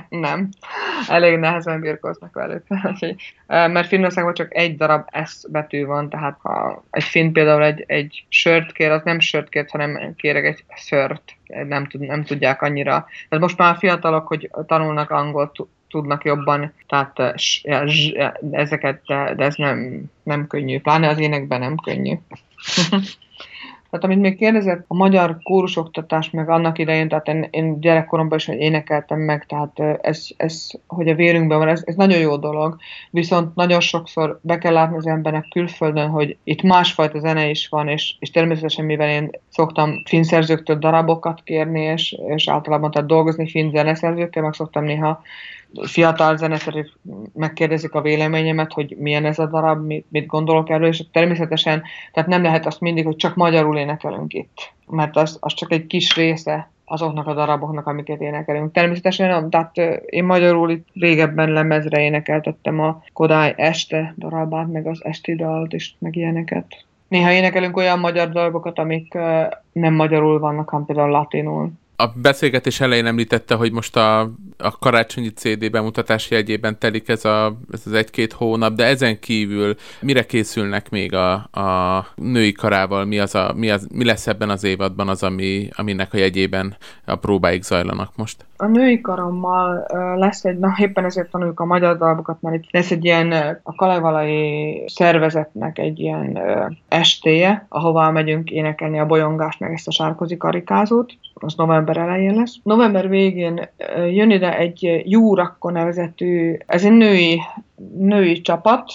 nem. 0.10 0.50
Elég 1.08 1.38
nehezen 1.38 1.82
birkóznak 1.82 2.34
velük. 2.34 2.64
Mert 3.48 3.88
Finnországban 3.88 4.34
csak 4.34 4.56
egy 4.56 4.78
darab 4.78 5.08
S 5.26 5.34
betű 5.50 5.86
van, 5.86 6.10
tehát 6.10 6.38
ha 6.42 6.84
egy 6.90 7.04
finn 7.04 7.32
például 7.32 7.64
egy, 7.64 7.84
egy 7.88 8.26
sört 8.30 8.72
kér, 8.72 8.92
az 8.92 9.02
nem 9.04 9.20
sört 9.20 9.50
kér, 9.50 9.66
hanem 9.70 10.16
kérek 10.16 10.46
egy 10.46 10.64
szört. 10.76 11.36
Nem, 11.68 11.88
tud, 11.88 12.02
nem 12.02 12.24
tudják 12.24 12.62
annyira. 12.62 13.08
Tehát 13.30 13.44
most 13.44 13.58
már 13.58 13.78
fiatalok, 13.78 14.28
hogy 14.28 14.50
tanulnak 14.66 15.10
angolt, 15.10 15.56
tudnak 15.90 16.24
jobban, 16.24 16.74
tehát 16.88 17.40
ezeket, 18.52 19.02
de, 19.06 19.34
de 19.36 19.46
ez 19.46 19.56
nem, 19.56 20.04
nem 20.24 20.48
könnyű. 20.48 20.80
Pláne 20.80 21.08
az 21.08 21.20
énekben 21.20 21.60
nem 21.60 21.76
könnyű. 21.76 22.14
Tehát 23.90 24.06
amit 24.06 24.20
még 24.20 24.38
kérdezett, 24.38 24.86
a 24.88 24.96
magyar 24.96 25.38
kórusoktatás 25.44 26.30
meg 26.30 26.50
annak 26.50 26.78
idején, 26.78 27.08
tehát 27.08 27.28
én, 27.28 27.48
én 27.52 27.80
gyerekkoromban 27.80 28.38
is 28.38 28.48
énekeltem 28.48 29.20
meg, 29.20 29.46
tehát 29.46 29.80
ez, 30.02 30.28
ez 30.38 30.68
hogy 30.88 31.08
a 31.08 31.16
vérünkben 31.16 31.58
van, 31.58 31.68
ez, 31.68 31.82
ez 31.86 31.96
nagyon 31.96 32.20
jó 32.20 32.38
dolog, 32.38 32.78
viszont 33.12 33.56
nagyon 33.56 33.80
sokszor 33.80 34.40
be 34.42 34.58
kell 34.58 34.74
látni 34.74 34.98
az 34.98 35.08
embernek 35.08 35.48
külföldön, 35.50 36.10
hogy 36.10 36.38
itt 36.44 36.62
másfajta 36.62 37.20
zene 37.20 37.50
is 37.50 37.68
van, 37.68 37.88
és, 37.88 38.16
és 38.20 38.32
természetesen 38.32 38.86
mivel 38.86 39.10
én 39.10 39.30
szoktam 39.50 40.04
finszerzőktől 40.06 40.78
darabokat 40.78 41.44
kérni, 41.44 41.82
és, 41.82 42.16
és 42.28 42.50
általában 42.50 42.92
tehát 42.92 43.08
dolgozni 43.08 43.50
finn 43.50 43.72
zeneszerzőkkel, 43.72 44.44
meg 44.44 44.54
szoktam 44.54 44.84
néha 44.84 45.22
fiatal 45.82 46.38
zeneszerűk 46.38 46.98
megkérdezik 47.34 47.94
a 47.94 48.02
véleményemet, 48.02 48.74
hogy 48.74 48.96
milyen 49.00 49.26
ez 49.26 49.40
a 49.40 49.46
darab, 49.46 49.86
mit, 49.86 50.26
gondolok 50.26 50.70
erről, 50.70 50.88
és 50.88 51.04
természetesen 51.12 51.84
tehát 52.14 52.30
nem 52.30 52.42
lehet 52.42 52.66
azt 52.66 52.82
mindig, 52.82 53.06
hogy 53.06 53.16
csak 53.16 53.36
magyarul 53.36 53.78
énekelünk 53.78 54.34
itt, 54.34 54.74
mert 54.88 55.16
az, 55.16 55.38
az 55.40 55.54
csak 55.54 55.72
egy 55.72 55.88
kis 55.88 56.16
része 56.16 56.72
azoknak 56.86 57.28
a 57.28 57.34
daraboknak, 57.34 57.88
amiket 57.88 58.22
énekelünk. 58.22 58.72
Természetesen, 58.72 59.50
tehát 59.50 59.78
én 60.06 60.24
magyarul 60.24 60.72
itt 60.72 60.88
régebben 60.94 61.50
lemezre 61.50 62.02
énekeltettem 62.02 62.80
a 62.80 63.04
Kodály 63.14 63.54
este 63.58 64.14
darabát, 64.18 64.72
meg 64.72 64.88
az 64.88 65.06
esti 65.06 65.36
dalt 65.36 65.74
is, 65.74 65.96
meg 66.00 66.16
ilyeneket. 66.16 66.86
Néha 67.08 67.32
énekelünk 67.32 67.78
olyan 67.78 68.00
magyar 68.00 68.30
darabokat, 68.30 68.80
amik 68.80 69.14
nem 69.72 69.94
magyarul 69.94 70.40
vannak, 70.40 70.70
hanem 70.70 70.86
például 70.86 71.10
latinul 71.10 71.72
a 72.00 72.08
beszélgetés 72.22 72.80
elején 72.80 73.06
említette, 73.06 73.56
hogy 73.56 73.72
most 73.72 73.96
a, 73.96 74.20
a 74.58 74.78
karácsonyi 74.80 75.30
CD 75.30 75.72
bemutatási 75.72 76.34
jegyében 76.34 76.80
telik 76.80 77.10
ez, 77.10 77.26
a, 77.26 77.58
ez 77.72 77.82
az 77.86 77.94
egy-két 77.94 78.34
hónap, 78.34 78.74
de 78.74 78.86
ezen 78.86 79.20
kívül 79.20 79.76
mire 80.02 80.26
készülnek 80.26 80.90
még 80.90 81.14
a, 81.14 81.34
a 81.34 82.06
női 82.16 82.52
karával? 82.52 83.06
Mi, 83.06 83.20
az 83.20 83.36
a, 83.36 83.54
mi, 83.56 83.70
az, 83.70 83.88
mi 83.94 84.06
lesz 84.06 84.28
ebben 84.28 84.50
az 84.50 84.64
évadban 84.64 85.08
az, 85.08 85.24
ami, 85.24 85.70
aminek 85.76 86.14
a 86.14 86.18
jegyében 86.18 86.76
a 87.06 87.16
próbáik 87.16 87.64
zajlanak 87.64 88.12
most? 88.16 88.46
A 88.58 88.66
női 88.66 89.02
karommal 89.02 89.86
lesz 90.16 90.46
egy, 90.46 90.58
na 90.58 90.76
éppen 90.78 91.06
ezért 91.06 91.30
tanuljuk 91.30 91.60
a 91.60 91.66
magyar 91.66 91.98
darabokat, 91.98 92.42
mert 92.42 92.56
itt 92.56 92.72
lesz 92.72 92.92
egy 92.92 93.06
ilyen 93.06 93.60
a 93.64 93.76
kalevalai 93.76 94.84
szervezetnek 94.88 95.78
egy 95.78 96.00
ilyen 96.00 96.40
estéje, 96.88 97.66
ahová 97.70 98.10
megyünk 98.10 98.50
énekelni 98.50 99.00
a 99.00 99.06
bolyongást, 99.06 99.60
meg 99.60 99.74
ezt 99.74 99.88
a 99.88 99.92
sárkozi 99.92 100.38
karikázót, 100.38 101.14
az 101.40 101.56
november 101.56 101.98
elején 101.98 102.36
lesz. 102.36 102.56
November 102.64 103.10
végén 103.10 103.70
jön 104.10 104.32
ide 104.32 104.58
egy 104.58 105.04
Júrakko 105.06 105.70
nevezetű, 105.70 106.58
ez 106.66 106.86
egy 106.86 106.92
női, 106.92 107.42
női 107.98 108.42
csapat, 108.42 108.92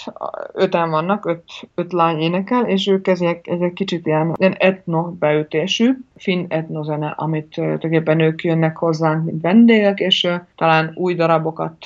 öten 0.53 0.91
vannak, 0.91 1.27
öt, 1.27 1.45
öt 1.75 1.93
lány 1.93 2.21
énekel, 2.21 2.65
és 2.65 2.87
ők 2.87 3.07
ezek, 3.07 3.47
ezek 3.47 3.73
kicsit 3.73 4.07
ilyen, 4.07 4.35
ilyen 4.39 4.55
etno 4.59 5.03
beütésű, 5.03 5.91
finn 6.17 6.45
etnozene, 6.49 7.15
amit 7.17 7.47
tulajdonképpen 7.47 8.21
ők 8.21 8.45
jönnek 8.45 8.77
hozzánk, 8.77 9.25
mint 9.25 9.43
vendégek, 9.43 9.99
és 9.99 10.29
talán 10.57 10.93
új 10.95 11.15
darabokat 11.15 11.77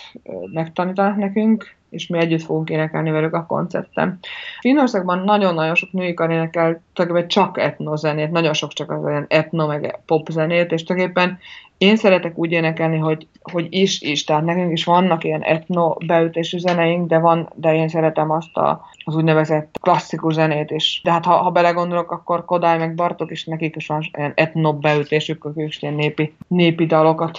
megtanítanak 0.53 1.17
nekünk, 1.17 1.77
és 1.97 2.07
mi 2.07 2.19
együtt 2.19 2.43
fogunk 2.43 2.71
énekelni 2.71 3.11
velük 3.11 3.35
a 3.35 3.47
koncerten. 3.47 4.19
Finnországban 4.61 5.19
nagyon-nagyon 5.19 5.75
sok 5.75 5.93
női 5.93 6.15
kar 6.15 6.31
énekel 6.31 6.83
csak 7.27 7.59
etnozenét, 7.59 8.31
nagyon 8.31 8.53
sok 8.53 8.73
csak 8.73 8.91
az 8.91 9.05
olyan 9.05 9.25
etno 9.29 9.67
meg 9.67 10.01
pop 10.07 10.29
zenét, 10.31 10.73
és 10.73 10.83
tulajdonképpen 10.83 11.39
én 11.79 11.97
szeretek 11.97 12.39
úgy 12.39 12.53
énekelni, 12.53 12.99
hogy, 12.99 13.27
hogy 13.43 13.67
is, 13.71 14.01
is, 14.01 14.25
tehát 14.25 14.45
nekünk 14.45 14.73
is 14.73 14.85
vannak 14.85 15.25
ilyen 15.25 15.43
etno 15.43 15.97
beütésű 16.07 16.59
zeneink, 16.59 17.09
de 17.09 17.19
van, 17.19 17.53
de 17.55 17.75
én 17.75 17.89
szeretem 17.89 18.31
azt 18.31 18.57
a, 18.57 18.87
az 19.05 19.15
úgynevezett 19.15 19.79
klasszikus 19.81 20.35
zenét 20.35 20.71
is. 20.71 21.01
De 21.05 21.11
hát 21.11 21.25
ha, 21.25 21.37
ha 21.37 21.51
belegondolok, 21.51 22.11
akkor 22.11 22.45
Kodály 22.45 22.79
meg 22.79 22.95
Bartok 22.95 23.31
is 23.31 23.45
nekik 23.45 23.77
is 23.77 23.87
van 23.87 24.11
ilyen 24.13 24.33
etno 24.35 24.73
beütésük, 24.73 25.45
ők 25.45 25.69
is 25.69 25.83
ilyen 25.83 25.95
népi, 25.95 26.35
népi 26.49 26.87
dalokat 26.87 27.39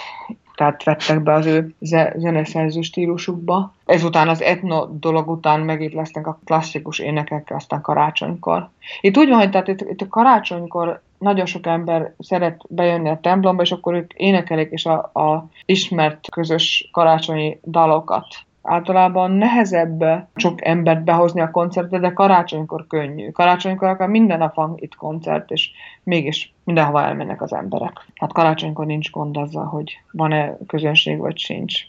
tehát 0.58 0.84
vettek 0.84 1.22
be 1.22 1.32
az 1.32 1.46
ő 1.46 1.74
zeneszerző 2.16 2.80
stílusukba. 2.80 3.72
Ezután 3.84 4.28
az 4.28 4.42
etno 4.42 4.86
dolog 4.86 5.28
után 5.28 5.60
megint 5.60 5.92
lesznek 5.92 6.26
a 6.26 6.38
klasszikus 6.44 6.98
énekek, 6.98 7.50
aztán 7.54 7.80
karácsonykor. 7.80 8.68
Itt 9.00 9.16
úgy 9.16 9.28
van, 9.28 9.38
hogy 9.38 9.50
tehát 9.50 9.68
itt, 9.68 9.80
itt 9.80 10.00
a 10.00 10.08
karácsonykor 10.08 11.00
nagyon 11.18 11.46
sok 11.46 11.66
ember 11.66 12.14
szeret 12.18 12.60
bejönni 12.68 13.08
a 13.08 13.18
templomba, 13.22 13.62
és 13.62 13.72
akkor 13.72 13.94
ők 13.94 14.12
énekelik 14.12 14.70
és 14.70 14.86
a, 14.86 14.94
a 14.98 15.46
ismert 15.64 16.30
közös 16.30 16.88
karácsonyi 16.92 17.58
dalokat 17.64 18.26
általában 18.68 19.30
nehezebb 19.30 20.28
sok 20.34 20.64
embert 20.64 21.04
behozni 21.04 21.40
a 21.40 21.50
koncertre, 21.50 21.98
de 21.98 22.12
karácsonykor 22.12 22.86
könnyű. 22.86 23.30
Karácsonykor 23.30 23.88
akár 23.88 24.08
minden 24.08 24.38
nap 24.38 24.54
van 24.54 24.74
itt 24.76 24.94
koncert, 24.94 25.50
és 25.50 25.70
mégis 26.02 26.52
mindenhova 26.64 27.02
elmennek 27.02 27.42
az 27.42 27.52
emberek. 27.52 28.06
Hát 28.14 28.32
karácsonykor 28.32 28.86
nincs 28.86 29.10
gond 29.10 29.36
azzal, 29.36 29.64
hogy 29.64 30.00
van-e 30.12 30.56
közönség, 30.66 31.18
vagy 31.18 31.38
sincs. 31.38 31.80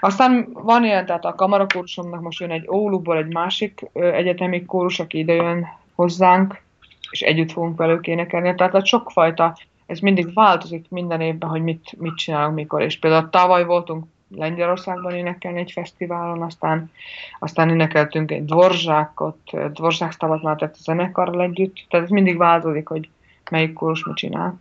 Aztán 0.00 0.48
van 0.52 0.84
ilyen, 0.84 1.06
tehát 1.06 1.24
a 1.24 1.34
kamarakórusomnak 1.34 2.20
most 2.20 2.40
jön 2.40 2.50
egy 2.50 2.64
Ouluból 2.66 3.16
egy 3.16 3.32
másik 3.32 3.90
egyetemi 3.92 4.64
kórus, 4.64 5.00
aki 5.00 5.18
ide 5.18 5.32
jön 5.32 5.66
hozzánk, 5.94 6.62
és 7.10 7.20
együtt 7.20 7.52
fogunk 7.52 7.76
velük 7.76 8.06
énekelni. 8.06 8.54
Tehát 8.54 8.74
a 8.74 8.84
sokfajta, 8.84 9.56
ez 9.86 9.98
mindig 9.98 10.34
változik 10.34 10.86
minden 10.88 11.20
évben, 11.20 11.48
hogy 11.48 11.62
mit, 11.62 11.94
mit 11.98 12.14
csinálunk, 12.14 12.54
mikor. 12.54 12.82
És 12.82 12.98
például 12.98 13.30
tavaly 13.30 13.64
voltunk 13.64 14.04
Lengyelországban 14.28 15.14
énekelni 15.14 15.58
egy 15.58 15.72
fesztiválon, 15.72 16.42
aztán, 16.42 16.90
aztán 17.38 17.70
énekeltünk 17.70 18.30
egy 18.30 18.44
dvorzsákot, 18.44 19.72
dvorzsák 19.72 20.12
stavat 20.12 20.42
már 20.42 20.56
tett 20.56 20.74
a 20.74 20.82
zenekarral 20.82 21.42
együtt, 21.42 21.86
tehát 21.88 22.06
ez 22.06 22.12
mindig 22.12 22.36
változik, 22.36 22.88
hogy 22.88 23.08
melyik 23.50 23.72
kórus 23.72 24.04
mit 24.04 24.16
csinál. 24.16 24.60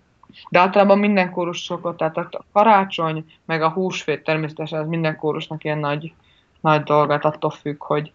De 0.49 0.59
általában 0.59 0.99
minden 0.99 1.31
kórus 1.31 1.59
szokott, 1.59 1.97
tehát 1.97 2.17
a 2.17 2.43
karácsony, 2.51 3.25
meg 3.45 3.61
a 3.61 3.69
húsvét 3.69 4.23
természetesen 4.23 4.79
ez 4.79 4.87
minden 4.87 5.15
kórusnak 5.15 5.63
ilyen 5.63 5.77
nagy, 5.77 6.13
nagy 6.61 6.83
dolgát 6.83 7.25
attól 7.25 7.49
függ, 7.49 7.83
hogy, 7.83 8.11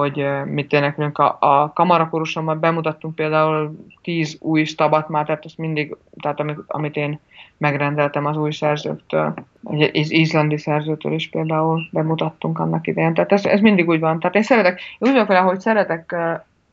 hogy 0.00 0.26
mit 0.44 0.72
énekelünk. 0.72 1.18
A, 1.18 1.36
a 1.40 1.72
kamarakorusommal 1.74 2.54
bemutattunk 2.54 3.14
például 3.14 3.86
tíz 4.02 4.36
új 4.40 4.64
stabat 4.64 5.08
már, 5.08 5.24
tehát 5.24 5.44
azt 5.44 5.58
mindig, 5.58 5.96
tehát 6.20 6.40
amit, 6.40 6.58
amit 6.66 6.96
én 6.96 7.20
megrendeltem 7.56 8.26
az 8.26 8.36
új 8.36 8.50
szerzőktől, 8.50 9.34
egy 9.70 10.12
izlandi 10.12 10.58
szerzőtől 10.58 11.12
is 11.12 11.28
például 11.28 11.80
bemutattunk 11.92 12.58
annak 12.58 12.86
idején. 12.86 13.14
Tehát 13.14 13.32
ez, 13.32 13.44
ez 13.44 13.60
mindig 13.60 13.88
úgy 13.88 14.00
van. 14.00 14.20
Tehát 14.20 14.36
én 14.36 14.42
szeretek, 14.42 14.80
én 14.98 15.08
úgy 15.08 15.26
vagyok 15.26 15.46
hogy 15.46 15.60
szeretek, 15.60 16.16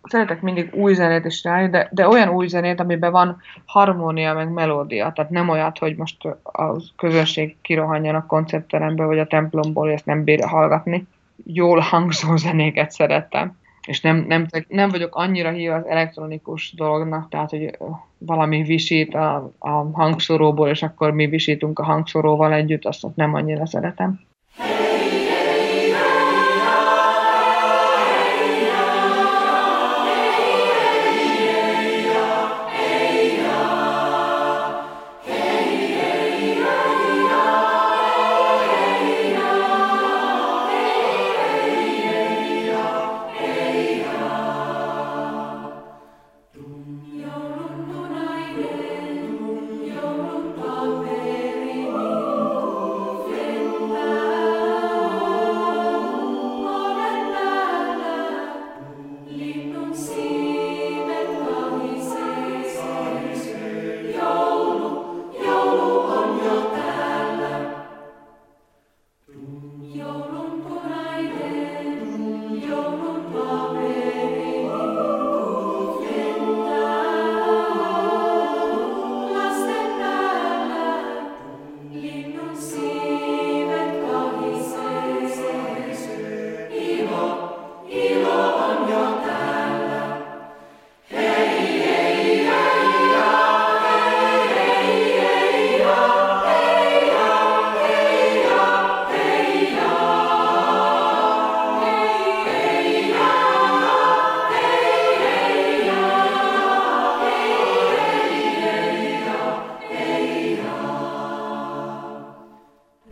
szeretek 0.03 0.41
mindig 0.41 0.69
új 0.73 0.93
zenét 0.93 1.25
is 1.25 1.41
csinálni, 1.41 1.69
de, 1.69 1.89
de 1.91 2.07
olyan 2.07 2.29
új 2.29 2.47
zenét, 2.47 2.79
amiben 2.79 3.11
van 3.11 3.41
harmónia, 3.65 4.33
meg 4.33 4.49
melódia. 4.49 5.11
Tehát 5.11 5.31
nem 5.31 5.49
olyat, 5.49 5.77
hogy 5.77 5.95
most 5.95 6.25
a 6.43 6.75
közönség 6.97 7.55
kirohanjon 7.61 8.15
a 8.15 8.25
koncertterembe, 8.25 9.03
vagy 9.03 9.19
a 9.19 9.27
templomból, 9.27 9.87
és 9.87 9.93
ezt 9.93 10.05
nem 10.05 10.23
bír 10.23 10.43
hallgatni. 10.43 11.07
Jól 11.45 11.79
hangzó 11.79 12.35
zenéket 12.35 12.91
szeretem. 12.91 13.57
és 13.87 14.01
nem, 14.01 14.25
nem, 14.27 14.47
nem 14.67 14.89
vagyok 14.89 15.15
annyira 15.15 15.51
hív 15.51 15.71
az 15.71 15.85
elektronikus 15.85 16.73
dolognak, 16.75 17.29
tehát, 17.29 17.49
hogy 17.49 17.77
valami 18.17 18.63
visít 18.63 19.13
a, 19.13 19.51
a 19.57 19.69
hangszoróból, 19.69 20.69
és 20.69 20.83
akkor 20.83 21.11
mi 21.11 21.27
visítunk 21.27 21.79
a 21.79 21.83
hangszoróval 21.83 22.53
együtt, 22.53 22.85
azt 22.85 23.05
nem 23.15 23.33
annyira 23.33 23.65
szeretem. 23.65 24.26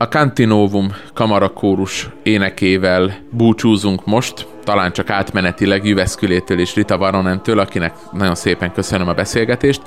A 0.05 0.07
Cantinovum 0.07 0.91
kamarakórus 1.13 2.09
énekével 2.23 3.17
búcsúzunk 3.31 4.05
most, 4.05 4.47
talán 4.65 4.91
csak 4.91 5.09
átmenetileg 5.09 5.85
Jüveszkülétől 5.85 6.59
és 6.59 6.75
Rita 6.75 6.97
Varonentől, 6.97 7.59
akinek 7.59 7.93
nagyon 8.11 8.35
szépen 8.35 8.71
köszönöm 8.71 9.07
a 9.07 9.13
beszélgetést, 9.13 9.81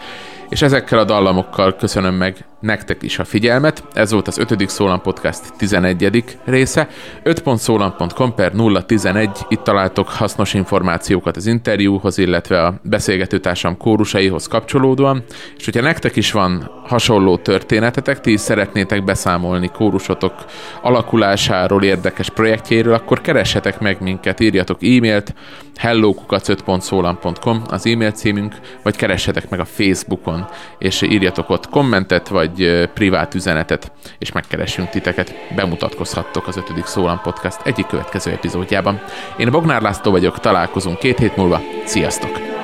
és 0.49 0.63
ezekkel 0.63 0.99
a 0.99 1.05
dallamokkal 1.05 1.77
köszönöm 1.77 2.15
meg 2.15 2.45
nektek 2.61 3.03
is 3.03 3.19
a 3.19 3.25
figyelmet. 3.25 3.85
Ez 3.93 4.13
volt 4.13 4.29
az 4.29 4.39
5. 4.39 4.69
Szólam 4.69 5.01
Podcast 5.01 5.41
11. 5.57 6.39
része. 6.45 6.89
5.szólam.com 7.25 8.35
per 8.35 8.53
011. 8.87 9.31
Itt 9.49 9.63
találtok 9.63 10.09
hasznos 10.09 10.55
információkat 10.55 11.37
az 11.37 11.47
interjúhoz, 11.47 12.19
illetve 12.19 12.63
a 12.63 12.81
beszélgetőtársam 12.83 13.77
kórusaihoz 13.77 14.47
kapcsolódóan. 14.47 15.25
És 15.57 15.65
hogyha 15.65 15.81
nektek 15.81 16.17
is 16.17 16.33
van 16.33 16.71
hasonló 16.87 17.37
történetetek, 17.37 18.21
ti 18.21 18.33
is 18.33 18.41
szeretnétek 18.41 19.05
beszámolni 19.05 19.69
kórusotok 19.69 20.35
alakulásáról, 20.83 21.83
érdekes 21.83 22.31
projektjéről, 22.31 22.95
akkor 22.95 23.21
keressetek 23.21 23.81
meg 23.81 23.97
minket, 24.01 24.41
írjatok 24.41 24.68
e-mailt, 24.81 25.35
hellokukac5.szólam.com 25.81 27.63
az 27.69 27.87
e-mail 27.87 28.11
címünk, 28.11 28.55
vagy 28.83 28.97
keressetek 28.97 29.49
meg 29.49 29.61
a 29.61 29.65
Facebookon, 29.65 30.47
és 30.79 31.03
írjatok 31.03 31.51
ott 31.51 31.69
kommentet, 31.69 32.29
vagy 32.29 32.89
privát 32.95 33.35
üzenetet, 33.35 33.93
és 34.19 34.33
megkeressünk 34.33 34.89
titeket. 34.89 35.35
Bemutatkozhattok 35.57 36.47
az 36.47 36.57
5. 36.57 36.87
Szólam 36.87 37.21
Podcast 37.23 37.61
egyik 37.65 37.87
következő 37.87 38.31
epizódjában. 38.31 39.01
Én 39.37 39.51
Bognár 39.51 39.83
László 39.83 40.11
vagyok, 40.11 40.41
találkozunk 40.41 40.99
két 40.99 41.19
hét 41.19 41.37
múlva. 41.37 41.61
Sziasztok! 41.85 42.58